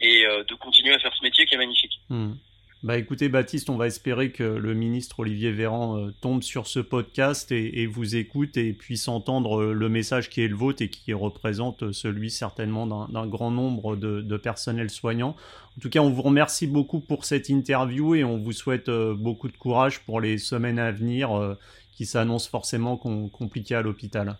et 0.02 0.26
euh, 0.26 0.44
de 0.44 0.56
continuer 0.56 0.94
à 0.94 1.00
faire 1.00 1.16
ce 1.16 1.24
métier 1.24 1.46
qui 1.46 1.56
est 1.56 1.58
magnifique. 1.58 1.94
Hmm. 2.10 2.34
Bah 2.84 2.98
écoutez 2.98 3.30
Baptiste, 3.30 3.70
on 3.70 3.78
va 3.78 3.86
espérer 3.86 4.32
que 4.32 4.42
le 4.42 4.74
ministre 4.74 5.20
Olivier 5.20 5.52
Véran 5.52 6.00
euh, 6.00 6.12
tombe 6.20 6.42
sur 6.42 6.66
ce 6.66 6.80
podcast 6.80 7.52
et, 7.52 7.86
vous 7.86 8.16
écoute 8.16 8.58
et 8.58 8.74
puisse 8.74 9.08
entendre 9.08 9.66
le 9.66 9.88
message 9.88 10.32
qui 10.32 10.42
est 10.42 10.48
le 10.48 10.56
vôtre 10.56 10.82
et 10.82 10.90
qui 10.90 11.14
représente 11.14 11.92
celui 11.92 12.32
certainement 12.32 12.88
d'un 12.88 13.28
grand 13.28 13.52
nombre 13.52 13.96
de, 13.96 14.38
personnels 14.38 14.90
soignants. 14.90 15.36
En 15.78 15.80
tout 15.80 15.92
cas, 15.92 16.00
on 16.00 16.10
vous 16.10 16.24
remercie 16.24 16.66
beaucoup 16.66 17.02
pour 17.02 17.24
cette 17.24 17.50
interview 17.50 18.16
et 18.16 18.24
on 18.24 18.38
vous 18.38 18.52
souhaite 18.52 18.90
beaucoup 18.90 19.50
de 19.50 19.58
courage 19.58 20.00
pour 20.00 20.20
les 20.20 20.40
semaines 20.40 20.80
à 20.80 20.92
venir 20.92 21.56
qui 21.96 22.08
s'annonce 22.08 22.48
forcément 22.48 22.98
compliqué 22.98 23.76
à 23.76 23.84
l'hôpital. 23.84 24.40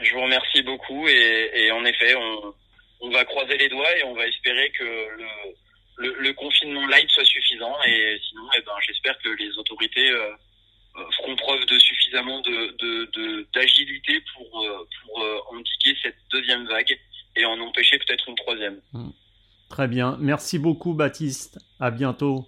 Je 0.00 0.14
vous 0.14 0.22
remercie 0.22 0.62
beaucoup 0.62 1.06
et, 1.06 1.70
en 1.72 1.84
effet, 1.84 2.14
on, 3.02 3.10
va 3.10 3.26
croiser 3.26 3.58
les 3.58 3.68
doigts 3.68 3.98
et 3.98 4.04
on 4.04 4.14
va 4.14 4.26
espérer 4.26 4.70
que 4.70 4.84
le, 4.84 5.26
le, 5.98 6.32
confinement 6.32 6.86
light 6.86 7.08
soit 7.10 7.24
suffisant 7.24 7.74
et 7.86 8.20
sinon, 8.28 8.42
eh 8.56 8.62
ben, 8.62 8.72
j'espère 8.86 9.18
que 9.18 9.28
les 9.30 9.56
autorités 9.58 10.10
euh, 10.10 10.30
euh, 10.96 11.02
feront 11.16 11.36
preuve 11.36 11.64
de 11.66 11.78
suffisamment 11.78 12.40
de, 12.40 13.46
d'agilité 13.52 14.22
pour, 14.34 14.62
euh, 14.62 14.88
pour 15.02 15.24
endiguer 15.50 15.96
cette 16.02 16.16
deuxième 16.32 16.66
vague 16.66 16.98
et 17.36 17.44
en 17.44 17.60
empêcher 17.60 17.98
peut-être 17.98 18.28
une 18.28 18.36
troisième. 18.36 18.80
Très 19.68 19.88
bien. 19.88 20.16
Merci 20.20 20.58
beaucoup, 20.58 20.94
Baptiste. 20.94 21.58
À 21.78 21.90
bientôt. 21.90 22.46